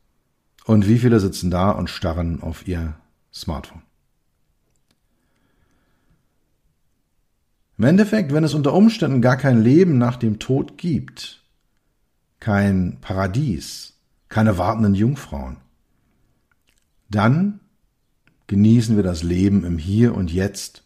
Und 0.66 0.88
wie 0.88 1.00
viele 1.00 1.20
sitzen 1.20 1.52
da 1.52 1.72
und 1.72 1.90
starren 1.90 2.42
auf 2.42 2.68
ihr 2.68 2.96
Smartphone? 3.34 3.82
Im 7.78 7.84
Endeffekt, 7.84 8.34
wenn 8.34 8.44
es 8.44 8.54
unter 8.54 8.74
Umständen 8.74 9.22
gar 9.22 9.38
kein 9.38 9.62
Leben 9.62 9.98
nach 9.98 10.16
dem 10.16 10.40
Tod 10.40 10.78
gibt, 10.78 11.44
kein 12.40 12.98
Paradies, 13.02 13.94
keine 14.30 14.58
wartenden 14.58 14.96
Jungfrauen, 14.96 15.58
dann 17.10 17.60
genießen 18.48 18.96
wir 18.96 19.04
das 19.04 19.22
Leben 19.22 19.64
im 19.64 19.78
Hier 19.78 20.16
und 20.16 20.32
Jetzt 20.32 20.84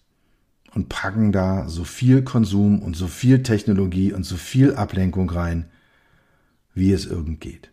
und 0.74 0.90
packen 0.90 1.32
da 1.32 1.68
so 1.68 1.84
viel 1.84 2.24
Konsum 2.24 2.82
und 2.82 2.96
so 2.96 3.08
viel 3.08 3.44
Technologie 3.44 4.14
und 4.14 4.24
so 4.24 4.38
viel 4.38 4.76
Ablenkung 4.76 5.30
rein, 5.30 5.70
wie 6.74 6.92
es 6.92 7.06
irgend 7.06 7.42
geht. 7.42 7.70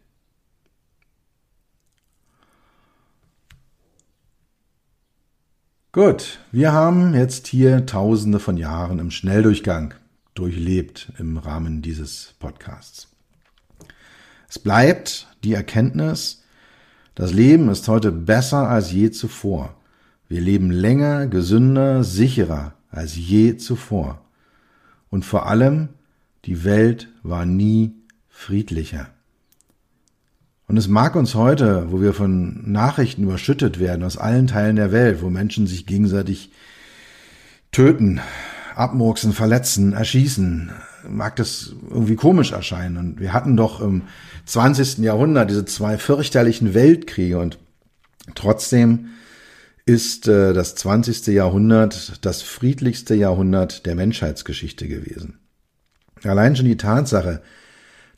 Gut, 5.92 6.40
wir 6.52 6.72
haben 6.72 7.14
jetzt 7.14 7.46
hier 7.46 7.86
tausende 7.86 8.40
von 8.40 8.56
Jahren 8.56 8.98
im 8.98 9.10
Schnelldurchgang 9.10 9.94
durchlebt 10.34 11.12
im 11.18 11.38
Rahmen 11.38 11.82
dieses 11.82 12.34
Podcasts. 12.38 13.08
Es 14.48 14.58
bleibt 14.58 15.28
die 15.44 15.54
Erkenntnis, 15.54 16.44
das 17.14 17.32
Leben 17.32 17.68
ist 17.68 17.88
heute 17.88 18.12
besser 18.12 18.68
als 18.68 18.92
je 18.92 19.10
zuvor. 19.10 19.74
Wir 20.28 20.40
leben 20.40 20.70
länger, 20.70 21.26
gesünder, 21.26 22.04
sicherer 22.04 22.74
als 22.90 23.16
je 23.16 23.56
zuvor. 23.56 24.20
Und 25.10 25.24
vor 25.24 25.46
allem, 25.46 25.88
die 26.44 26.64
Welt 26.64 27.08
war 27.22 27.46
nie 27.46 27.94
friedlicher. 28.28 29.08
Und 30.66 30.76
es 30.76 30.86
mag 30.86 31.16
uns 31.16 31.34
heute, 31.34 31.90
wo 31.90 32.00
wir 32.00 32.12
von 32.12 32.70
Nachrichten 32.70 33.22
überschüttet 33.22 33.78
werden 33.78 34.04
aus 34.04 34.18
allen 34.18 34.46
Teilen 34.46 34.76
der 34.76 34.92
Welt, 34.92 35.22
wo 35.22 35.30
Menschen 35.30 35.66
sich 35.66 35.86
gegenseitig 35.86 36.50
töten, 37.72 38.20
abmurksen, 38.74 39.32
verletzen, 39.32 39.94
erschießen, 39.94 40.70
mag 41.08 41.36
das 41.36 41.74
irgendwie 41.90 42.16
komisch 42.16 42.52
erscheinen. 42.52 42.98
Und 42.98 43.20
wir 43.20 43.32
hatten 43.32 43.56
doch 43.56 43.80
im 43.80 44.02
20. 44.44 44.98
Jahrhundert 44.98 45.50
diese 45.50 45.64
zwei 45.64 45.96
fürchterlichen 45.96 46.74
Weltkriege 46.74 47.38
und 47.38 47.58
trotzdem 48.34 49.08
ist 49.88 50.28
äh, 50.28 50.52
das 50.52 50.74
20. 50.74 51.28
Jahrhundert 51.28 52.24
das 52.24 52.42
friedlichste 52.42 53.14
Jahrhundert 53.14 53.86
der 53.86 53.94
Menschheitsgeschichte 53.94 54.86
gewesen. 54.86 55.38
Allein 56.24 56.54
schon 56.54 56.66
die 56.66 56.76
Tatsache, 56.76 57.40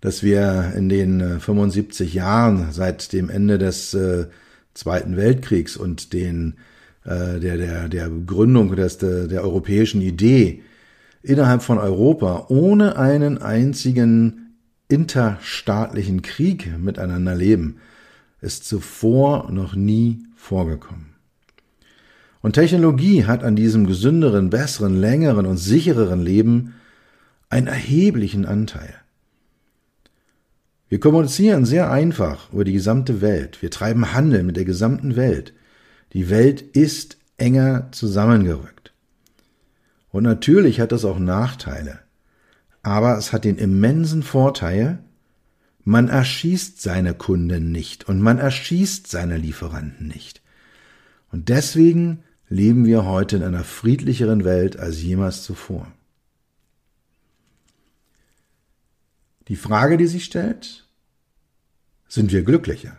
dass 0.01 0.25
wir 0.25 0.73
in 0.75 0.89
den 0.89 1.39
75 1.39 2.13
äh, 2.13 2.17
Jahren 2.17 2.73
seit 2.73 3.13
dem 3.13 3.31
Ende 3.31 3.59
des 3.59 3.95
äh, 3.95 4.27
Zweiten 4.75 5.17
Weltkriegs 5.17 5.77
und 5.77 6.13
den, 6.13 6.57
äh, 7.05 7.39
der, 7.39 7.57
der, 7.57 7.89
der 7.89 8.11
Gründung 8.11 8.75
des, 8.75 8.99
der, 8.99 9.29
der 9.29 9.45
europäischen 9.45 10.01
Idee 10.01 10.65
innerhalb 11.23 11.63
von 11.63 11.79
Europa 11.79 12.47
ohne 12.49 12.97
einen 12.97 13.39
einzigen 13.39 14.57
interstaatlichen 14.89 16.23
Krieg 16.23 16.77
miteinander 16.79 17.37
leben, 17.37 17.77
ist 18.41 18.65
zuvor 18.65 19.53
noch 19.53 19.77
nie 19.77 20.25
vorgekommen. 20.35 21.10
Und 22.43 22.55
Technologie 22.55 23.27
hat 23.27 23.45
an 23.45 23.57
diesem 23.57 23.87
gesünderen, 23.87 24.51
besseren, 24.51 24.99
längeren 24.99 25.47
und 25.47 25.59
sichereren 25.59 26.23
Leben 26.23 26.75
einen 27.49 27.67
erheblichen 27.67 28.47
Anteil. 28.47 28.95
Wir 30.89 30.99
kommunizieren 30.99 31.65
sehr 31.65 31.91
einfach 31.91 32.53
über 32.53 32.65
die 32.65 32.73
gesamte 32.73 33.21
Welt. 33.21 33.63
Wir 33.63 33.71
treiben 33.71 34.13
Handel 34.15 34.43
mit 34.43 34.57
der 34.57 34.65
gesamten 34.65 35.17
Welt. 35.17 35.53
Die 36.15 36.31
Welt 36.31 36.63
ist 36.63 37.19
enger 37.37 37.89
zusammengerückt. 37.93 38.93
Und 40.11 40.25
natürlich 40.25 40.81
hat 40.81 40.93
das 40.93 41.05
auch 41.05 41.19
Nachteile. 41.19 42.01
Aber 42.83 43.17
es 43.19 43.33
hat 43.33 43.45
den 43.45 43.57
immensen 43.57 44.23
Vorteil, 44.23 44.99
man 45.85 46.09
erschießt 46.09 46.81
seine 46.81 47.15
Kunden 47.15 47.71
nicht 47.71 48.09
und 48.09 48.21
man 48.21 48.39
erschießt 48.39 49.07
seine 49.07 49.37
Lieferanten 49.37 50.09
nicht. 50.09 50.43
Und 51.31 51.49
deswegen 51.49 52.25
leben 52.51 52.85
wir 52.85 53.07
heute 53.07 53.37
in 53.37 53.43
einer 53.43 53.65
friedlicheren 53.65 54.45
Welt 54.45 54.79
als 54.79 55.01
jemals 55.01 55.43
zuvor. 55.45 55.91
Die 59.49 59.57
Frage, 59.57 59.97
die 59.97 60.07
sich 60.07 60.25
stellt, 60.25 60.87
sind 62.09 62.33
wir 62.33 62.43
glücklicher? 62.43 62.97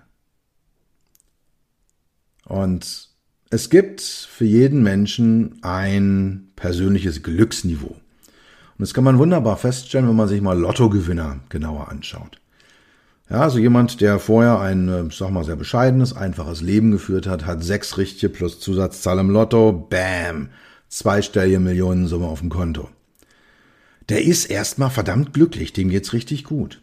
Und 2.46 3.10
es 3.50 3.70
gibt 3.70 4.02
für 4.02 4.46
jeden 4.46 4.82
Menschen 4.82 5.62
ein 5.64 6.52
persönliches 6.56 7.22
Glücksniveau. 7.22 7.96
Und 7.96 8.80
das 8.80 8.94
kann 8.94 9.04
man 9.04 9.18
wunderbar 9.18 9.58
feststellen, 9.58 10.08
wenn 10.08 10.16
man 10.16 10.28
sich 10.30 10.42
mal 10.42 10.58
Lottogewinner 10.58 11.42
genauer 11.50 11.90
anschaut. 11.90 12.40
Ja, 13.32 13.39
also 13.44 13.60
jemand, 13.60 14.02
der 14.02 14.20
vorher 14.20 14.60
ein, 14.60 14.89
äh, 14.89 15.06
sag 15.10 15.30
mal, 15.32 15.46
sehr 15.46 15.56
bescheidenes, 15.56 16.13
einfaches 16.13 16.60
Leben 16.60 16.91
geführt 16.91 17.28
hat, 17.28 17.46
hat 17.46 17.63
sechs 17.63 17.98
richtige 17.98 18.28
plus 18.28 18.60
Zusatzzahl 18.60 19.20
im 19.20 19.30
Lotto, 19.30 19.72
bam, 19.72 20.50
zweistellige 20.89 21.62
Millionensumme 21.62 22.26
auf 22.26 22.41
dem 22.41 22.50
Konto. 22.50 22.89
Der 24.10 24.22
ist 24.26 24.48
erstmal 24.48 24.89
verdammt 24.89 25.32
glücklich, 25.34 25.72
dem 25.72 25.88
geht's 25.88 26.12
richtig 26.12 26.44
gut. 26.44 26.82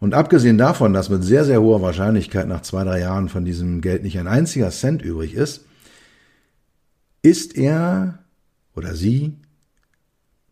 Und 0.00 0.14
abgesehen 0.14 0.58
davon, 0.58 0.92
dass 0.92 1.10
mit 1.10 1.22
sehr, 1.22 1.44
sehr 1.44 1.62
hoher 1.62 1.80
Wahrscheinlichkeit 1.80 2.48
nach 2.48 2.62
zwei, 2.62 2.82
drei 2.82 2.98
Jahren 2.98 3.28
von 3.28 3.44
diesem 3.44 3.82
Geld 3.82 4.02
nicht 4.02 4.18
ein 4.18 4.26
einziger 4.26 4.70
Cent 4.70 5.00
übrig 5.00 5.34
ist, 5.34 5.64
ist 7.22 7.56
er 7.56 8.18
oder 8.74 8.96
sie 8.96 9.34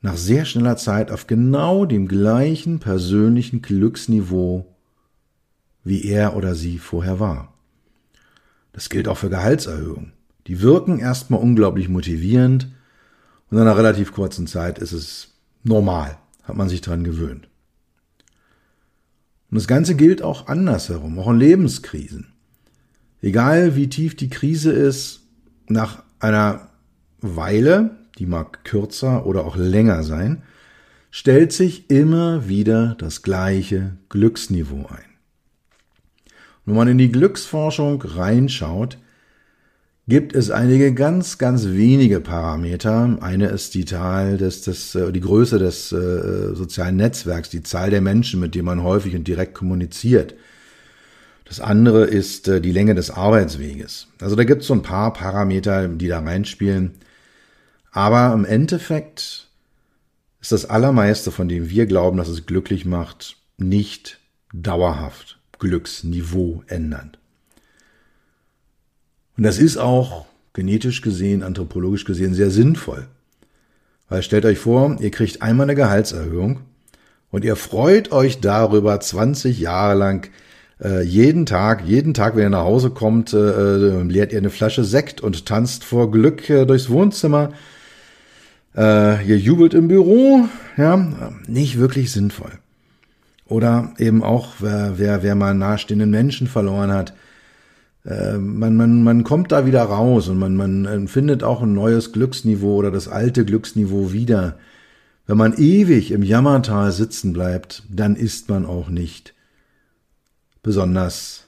nach 0.02 0.16
sehr 0.16 0.44
schneller 0.44 0.76
Zeit 0.76 1.10
auf 1.10 1.26
genau 1.26 1.84
dem 1.84 2.08
gleichen 2.08 2.78
persönlichen 2.78 3.62
Glücksniveau, 3.62 4.66
wie 5.84 6.04
er 6.04 6.36
oder 6.36 6.54
sie 6.54 6.78
vorher 6.78 7.20
war. 7.20 7.54
Das 8.72 8.88
gilt 8.88 9.08
auch 9.08 9.18
für 9.18 9.30
Gehaltserhöhungen. 9.30 10.12
Die 10.46 10.62
wirken 10.62 10.98
erstmal 10.98 11.40
unglaublich 11.40 11.88
motivierend, 11.88 12.68
und 13.50 13.56
in 13.56 13.62
einer 13.62 13.76
relativ 13.76 14.12
kurzen 14.12 14.46
Zeit 14.46 14.78
ist 14.78 14.92
es 14.92 15.34
normal, 15.64 16.18
hat 16.44 16.56
man 16.56 16.68
sich 16.68 16.80
dran 16.80 17.02
gewöhnt. 17.02 17.48
Und 19.50 19.56
das 19.56 19.66
Ganze 19.66 19.96
gilt 19.96 20.22
auch 20.22 20.46
andersherum, 20.46 21.18
auch 21.18 21.30
in 21.30 21.38
Lebenskrisen. 21.38 22.32
Egal 23.20 23.74
wie 23.74 23.88
tief 23.88 24.16
die 24.16 24.30
Krise 24.30 24.70
ist, 24.70 25.22
nach 25.66 26.04
einer 26.20 26.68
Weile, 27.20 27.99
die 28.20 28.26
mag 28.26 28.64
kürzer 28.64 29.26
oder 29.26 29.44
auch 29.44 29.56
länger 29.56 30.04
sein, 30.04 30.42
stellt 31.10 31.52
sich 31.52 31.90
immer 31.90 32.48
wieder 32.48 32.94
das 32.98 33.22
gleiche 33.22 33.96
Glücksniveau 34.10 34.86
ein. 34.88 35.10
Wenn 36.66 36.76
man 36.76 36.88
in 36.88 36.98
die 36.98 37.10
Glücksforschung 37.10 38.02
reinschaut, 38.02 38.98
gibt 40.06 40.34
es 40.34 40.50
einige 40.50 40.92
ganz, 40.92 41.38
ganz 41.38 41.66
wenige 41.66 42.20
Parameter. 42.20 43.16
Eine 43.20 43.48
ist 43.48 43.74
die 43.74 43.86
Zahl 43.86 44.36
des, 44.36 44.62
des, 44.62 44.94
äh, 44.94 45.12
die 45.12 45.20
Größe 45.20 45.58
des 45.58 45.90
äh, 45.92 46.54
sozialen 46.54 46.96
Netzwerks, 46.96 47.48
die 47.48 47.62
Zahl 47.62 47.90
der 47.90 48.00
Menschen, 48.00 48.38
mit 48.40 48.54
denen 48.54 48.66
man 48.66 48.82
häufig 48.82 49.16
und 49.16 49.26
direkt 49.26 49.54
kommuniziert. 49.54 50.34
Das 51.44 51.60
andere 51.60 52.04
ist 52.04 52.48
äh, 52.48 52.60
die 52.60 52.72
Länge 52.72 52.94
des 52.94 53.10
Arbeitsweges. 53.10 54.08
Also 54.20 54.36
da 54.36 54.44
gibt 54.44 54.62
es 54.62 54.68
so 54.68 54.74
ein 54.74 54.82
paar 54.82 55.12
Parameter, 55.12 55.88
die 55.88 56.08
da 56.08 56.20
reinspielen. 56.20 56.92
Aber 57.92 58.32
im 58.32 58.44
Endeffekt 58.44 59.48
ist 60.40 60.52
das 60.52 60.64
Allermeiste, 60.64 61.30
von 61.30 61.48
dem 61.48 61.68
wir 61.68 61.86
glauben, 61.86 62.16
dass 62.16 62.28
es 62.28 62.46
glücklich 62.46 62.84
macht, 62.84 63.36
nicht 63.58 64.18
dauerhaft 64.52 65.38
Glücksniveau 65.58 66.62
ändernd. 66.66 67.18
Und 69.36 69.44
das 69.44 69.58
ist 69.58 69.76
auch 69.76 70.26
genetisch 70.52 71.02
gesehen, 71.02 71.42
anthropologisch 71.42 72.04
gesehen 72.04 72.34
sehr 72.34 72.50
sinnvoll. 72.50 73.06
Weil 74.08 74.22
stellt 74.22 74.44
euch 74.44 74.58
vor, 74.58 74.96
ihr 75.00 75.10
kriegt 75.10 75.42
einmal 75.42 75.64
eine 75.64 75.76
Gehaltserhöhung 75.76 76.60
und 77.30 77.44
ihr 77.44 77.56
freut 77.56 78.10
euch 78.12 78.40
darüber 78.40 78.98
20 78.98 79.58
Jahre 79.60 79.94
lang 79.94 80.30
äh, 80.82 81.02
jeden 81.02 81.46
Tag, 81.46 81.84
jeden 81.86 82.14
Tag, 82.14 82.34
wenn 82.34 82.44
ihr 82.44 82.50
nach 82.50 82.64
Hause 82.64 82.90
kommt, 82.90 83.32
äh, 83.32 83.38
äh, 83.38 84.02
leert 84.02 84.32
ihr 84.32 84.38
eine 84.38 84.50
Flasche 84.50 84.82
Sekt 84.82 85.20
und 85.20 85.46
tanzt 85.46 85.84
vor 85.84 86.10
Glück 86.10 86.48
äh, 86.50 86.64
durchs 86.64 86.90
Wohnzimmer. 86.90 87.52
Äh, 88.76 89.26
ihr 89.26 89.38
jubelt 89.38 89.74
im 89.74 89.88
Büro, 89.88 90.48
ja, 90.76 90.96
nicht 91.46 91.78
wirklich 91.78 92.12
sinnvoll. 92.12 92.52
Oder 93.46 93.92
eben 93.98 94.22
auch, 94.22 94.54
wer, 94.60 94.98
wer, 94.98 95.22
wer 95.22 95.34
mal 95.34 95.54
nahestehenden 95.54 96.10
Menschen 96.10 96.46
verloren 96.46 96.92
hat, 96.92 97.14
äh, 98.04 98.38
man, 98.38 98.76
man, 98.76 99.02
man 99.02 99.24
kommt 99.24 99.52
da 99.52 99.66
wieder 99.66 99.82
raus 99.82 100.28
und 100.28 100.38
man, 100.38 100.56
man 100.56 101.08
findet 101.08 101.42
auch 101.42 101.62
ein 101.62 101.74
neues 101.74 102.12
Glücksniveau 102.12 102.76
oder 102.76 102.90
das 102.90 103.08
alte 103.08 103.44
Glücksniveau 103.44 104.12
wieder. 104.12 104.56
Wenn 105.26 105.36
man 105.36 105.54
ewig 105.54 106.12
im 106.12 106.22
Jammertal 106.22 106.92
sitzen 106.92 107.32
bleibt, 107.32 107.82
dann 107.88 108.16
ist 108.16 108.48
man 108.48 108.66
auch 108.66 108.88
nicht 108.88 109.34
besonders 110.62 111.46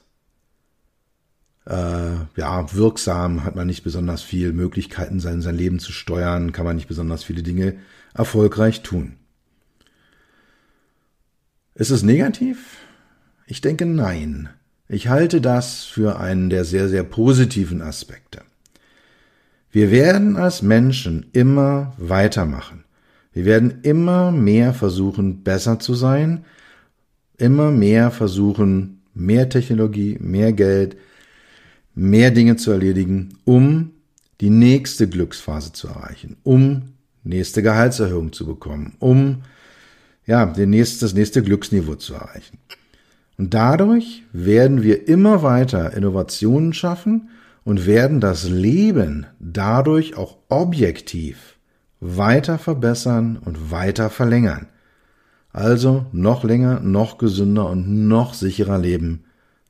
äh, 1.65 2.13
ja, 2.35 2.73
wirksam, 2.73 3.43
hat 3.43 3.55
man 3.55 3.67
nicht 3.67 3.83
besonders 3.83 4.21
viel 4.21 4.53
Möglichkeiten, 4.53 5.19
sein, 5.19 5.41
sein 5.41 5.55
Leben 5.55 5.79
zu 5.79 5.91
steuern, 5.91 6.51
kann 6.51 6.65
man 6.65 6.75
nicht 6.75 6.87
besonders 6.87 7.23
viele 7.23 7.43
Dinge 7.43 7.75
erfolgreich 8.13 8.81
tun. 8.81 9.13
Ist 11.75 11.89
es 11.89 12.03
negativ? 12.03 12.77
Ich 13.47 13.61
denke 13.61 13.85
nein. 13.85 14.49
Ich 14.87 15.07
halte 15.07 15.41
das 15.41 15.83
für 15.83 16.19
einen 16.19 16.49
der 16.49 16.65
sehr, 16.65 16.89
sehr 16.89 17.03
positiven 17.03 17.81
Aspekte. 17.81 18.41
Wir 19.71 19.89
werden 19.89 20.35
als 20.35 20.61
Menschen 20.61 21.25
immer 21.33 21.93
weitermachen. 21.97 22.83
Wir 23.31 23.45
werden 23.45 23.79
immer 23.81 24.31
mehr 24.31 24.73
versuchen, 24.73 25.41
besser 25.43 25.79
zu 25.79 25.95
sein, 25.95 26.45
immer 27.37 27.71
mehr 27.71 28.11
versuchen, 28.11 29.01
mehr 29.15 29.49
Technologie, 29.49 30.17
mehr 30.19 30.53
Geld, 30.53 30.95
mehr 31.95 32.31
Dinge 32.31 32.55
zu 32.55 32.71
erledigen, 32.71 33.37
um 33.45 33.91
die 34.41 34.49
nächste 34.49 35.07
Glücksphase 35.07 35.73
zu 35.73 35.87
erreichen, 35.87 36.37
um 36.43 36.93
nächste 37.23 37.63
Gehaltserhöhung 37.63 38.33
zu 38.33 38.45
bekommen, 38.45 38.95
um 38.99 39.43
ja, 40.25 40.45
den 40.45 40.69
nächste, 40.69 41.05
das 41.05 41.13
nächste 41.13 41.43
Glücksniveau 41.43 41.95
zu 41.95 42.13
erreichen. 42.13 42.57
Und 43.37 43.53
dadurch 43.53 44.23
werden 44.31 44.83
wir 44.83 45.07
immer 45.07 45.43
weiter 45.43 45.93
Innovationen 45.93 46.73
schaffen 46.73 47.29
und 47.63 47.85
werden 47.85 48.19
das 48.19 48.47
Leben 48.49 49.25
dadurch 49.39 50.15
auch 50.15 50.37
objektiv 50.49 51.57
weiter 51.99 52.57
verbessern 52.57 53.37
und 53.37 53.71
weiter 53.71 54.09
verlängern. 54.09 54.67
Also 55.51 56.05
noch 56.11 56.43
länger, 56.43 56.79
noch 56.79 57.17
gesünder 57.17 57.69
und 57.69 58.07
noch 58.07 58.33
sicherer 58.33 58.77
leben, 58.77 59.25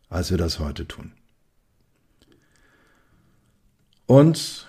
als 0.10 0.32
wir 0.32 0.38
das 0.38 0.60
heute 0.60 0.88
tun. 0.88 1.12
Und 4.06 4.68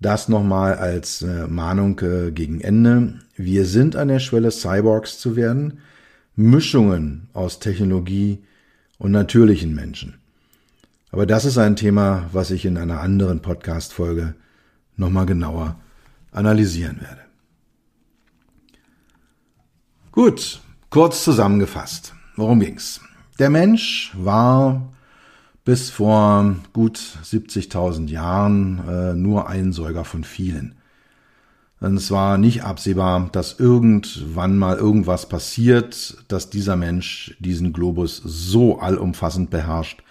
das 0.00 0.28
nochmal 0.28 0.74
als 0.74 1.22
äh, 1.22 1.46
Mahnung 1.46 2.00
äh, 2.00 2.32
gegen 2.32 2.60
Ende. 2.60 3.20
Wir 3.36 3.66
sind 3.66 3.96
an 3.96 4.08
der 4.08 4.18
Schwelle, 4.18 4.50
Cyborgs 4.50 5.18
zu 5.18 5.36
werden. 5.36 5.80
Mischungen 6.36 7.28
aus 7.34 7.58
Technologie 7.58 8.42
und 8.98 9.10
natürlichen 9.10 9.74
Menschen. 9.74 10.18
Aber 11.10 11.26
das 11.26 11.44
ist 11.44 11.58
ein 11.58 11.76
Thema, 11.76 12.30
was 12.32 12.50
ich 12.50 12.64
in 12.64 12.78
einer 12.78 13.00
anderen 13.00 13.42
Podcast-Folge 13.42 14.34
nochmal 14.96 15.26
genauer 15.26 15.78
analysieren 16.30 17.00
werde. 17.00 17.20
Gut, 20.12 20.60
kurz 20.88 21.24
zusammengefasst. 21.24 22.14
Worum 22.36 22.60
ging's? 22.60 23.00
Der 23.38 23.50
Mensch 23.50 24.12
war 24.16 24.92
bis 25.64 25.90
vor 25.90 26.56
gut 26.72 26.98
70.000 26.98 28.08
Jahren 28.08 28.88
äh, 28.88 29.14
nur 29.14 29.48
ein 29.48 29.72
Säuger 29.72 30.04
von 30.04 30.24
vielen. 30.24 30.76
Und 31.80 31.96
es 31.96 32.10
war 32.10 32.36
nicht 32.36 32.62
absehbar, 32.62 33.30
dass 33.32 33.58
irgendwann 33.58 34.58
mal 34.58 34.76
irgendwas 34.76 35.28
passiert, 35.28 36.18
dass 36.28 36.50
dieser 36.50 36.76
Mensch 36.76 37.36
diesen 37.40 37.72
Globus 37.72 38.20
so 38.22 38.78
allumfassend 38.78 39.48
beherrscht, 39.48 40.02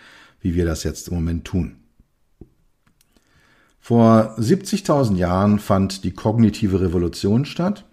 wie 0.41 0.55
wir 0.55 0.65
das 0.65 0.83
jetzt 0.83 1.09
im 1.09 1.15
Moment 1.15 1.45
tun. 1.45 1.75
Vor 3.79 4.35
70.000 4.37 5.15
Jahren 5.15 5.59
fand 5.59 6.03
die 6.03 6.11
kognitive 6.11 6.81
Revolution 6.81 7.45
statt, 7.45 7.85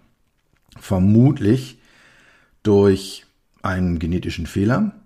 vermutlich 0.79 1.79
durch 2.63 3.25
einen 3.61 3.99
genetischen 3.99 4.47
Fehler. 4.47 4.96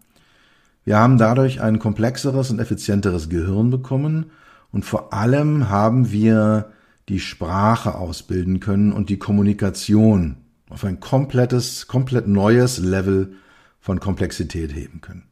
Wir 0.84 0.98
haben 0.98 1.17
dadurch 1.17 1.62
ein 1.62 1.80
komplexeres 1.80 2.50
und 2.50 2.60
effizienteres 2.60 3.30
Gehirn 3.30 3.70
bekommen 3.70 4.32
und 4.72 4.86
vor 4.86 5.13
allem 5.13 5.70
haben 5.70 6.12
wir 6.12 6.72
die 7.10 7.20
Sprache 7.20 7.96
ausbilden 7.96 8.60
können 8.60 8.91
und 8.94 9.10
die 9.10 9.20
Kommunikation 9.20 10.38
auf 10.70 10.86
ein 10.86 11.00
komplettes, 11.00 11.88
komplett 11.88 12.28
neues 12.28 12.78
Level 12.78 13.34
von 13.80 14.00
Komplexität 14.00 14.74
heben 14.74 15.02
können. 15.02 15.24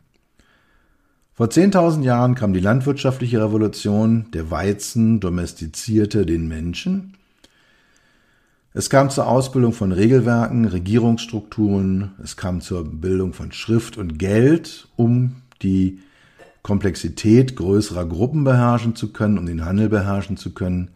Vor 1.34 1.48
10.000 1.48 2.04
Jahren 2.04 2.36
kam 2.36 2.52
die 2.52 2.60
landwirtschaftliche 2.60 3.42
Revolution, 3.42 4.26
der 4.34 4.52
Weizen 4.52 5.22
domestizierte 5.22 6.26
den 6.26 6.50
Menschen. 6.50 7.16
Es 8.71 8.91
kam 8.91 9.10
zur 9.10 9.27
Ausbildung 9.27 9.73
von 9.73 9.91
Regelwerken, 9.91 10.65
Regierungsstrukturen, 10.65 12.12
es 12.23 12.38
kam 12.38 12.62
zur 12.62 12.86
Bildung 12.86 13.34
von 13.34 13.51
Schrift 13.51 13.97
und 13.97 14.19
Geld, 14.19 14.88
um 14.95 15.38
die 15.63 15.99
Komplexität 16.62 17.55
größerer 17.55 18.05
Gruppen 18.05 18.43
beherrschen 18.43 18.95
zu 18.95 19.12
können, 19.12 19.39
um 19.39 19.47
den 19.47 19.65
Handel 19.65 19.89
beherrschen 19.89 20.38
zu 20.38 20.53
können. 20.53 20.91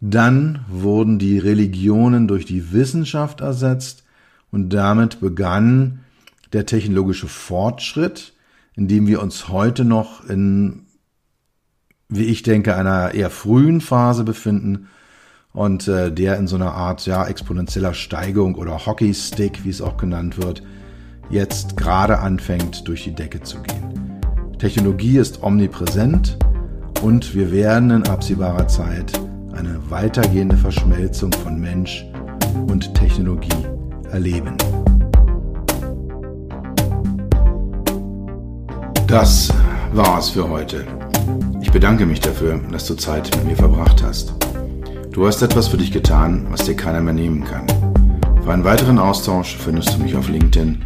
Dann 0.00 0.64
wurden 0.68 1.18
die 1.18 1.38
Religionen 1.38 2.26
durch 2.26 2.46
die 2.46 2.72
Wissenschaft 2.72 3.42
ersetzt 3.42 4.04
und 4.50 4.70
damit 4.70 5.20
begann 5.20 6.00
der 6.54 6.64
technologische 6.64 7.28
Fortschritt, 7.28 8.32
in 8.74 8.88
dem 8.88 9.06
wir 9.06 9.20
uns 9.20 9.48
heute 9.48 9.84
noch 9.84 10.24
in, 10.24 10.86
wie 12.08 12.24
ich 12.24 12.42
denke, 12.42 12.76
einer 12.76 13.12
eher 13.12 13.30
frühen 13.30 13.82
Phase 13.82 14.24
befinden 14.24 14.88
und 15.56 15.88
äh, 15.88 16.12
der 16.12 16.36
in 16.36 16.46
so 16.46 16.54
einer 16.54 16.74
Art 16.74 17.06
ja 17.06 17.26
exponentieller 17.26 17.94
Steigung 17.94 18.54
oder 18.56 18.86
Hockeystick, 18.86 19.64
wie 19.64 19.70
es 19.70 19.80
auch 19.80 19.96
genannt 19.96 20.36
wird, 20.36 20.62
jetzt 21.30 21.76
gerade 21.76 22.18
anfängt 22.18 22.86
durch 22.86 23.04
die 23.04 23.14
Decke 23.14 23.42
zu 23.42 23.58
gehen. 23.62 24.20
Technologie 24.58 25.16
ist 25.16 25.42
omnipräsent 25.42 26.36
und 27.02 27.34
wir 27.34 27.50
werden 27.52 27.90
in 27.90 28.06
absehbarer 28.06 28.68
Zeit 28.68 29.18
eine 29.54 29.80
weitergehende 29.90 30.58
Verschmelzung 30.58 31.32
von 31.32 31.58
Mensch 31.58 32.06
und 32.68 32.94
Technologie 32.94 33.66
erleben. 34.12 34.58
Das 39.06 39.50
war's 39.94 40.28
für 40.30 40.50
heute. 40.50 40.86
Ich 41.62 41.72
bedanke 41.72 42.04
mich 42.04 42.20
dafür, 42.20 42.60
dass 42.70 42.86
du 42.86 42.94
Zeit 42.94 43.34
mit 43.36 43.46
mir 43.46 43.56
verbracht 43.56 44.02
hast. 44.02 44.45
Du 45.16 45.26
hast 45.26 45.40
etwas 45.40 45.68
für 45.68 45.78
dich 45.78 45.92
getan, 45.92 46.46
was 46.50 46.66
dir 46.66 46.76
keiner 46.76 47.00
mehr 47.00 47.14
nehmen 47.14 47.42
kann. 47.42 47.66
Für 48.44 48.52
einen 48.52 48.64
weiteren 48.64 48.98
Austausch 48.98 49.56
findest 49.56 49.94
du 49.94 50.02
mich 50.02 50.14
auf 50.14 50.28
LinkedIn 50.28 50.84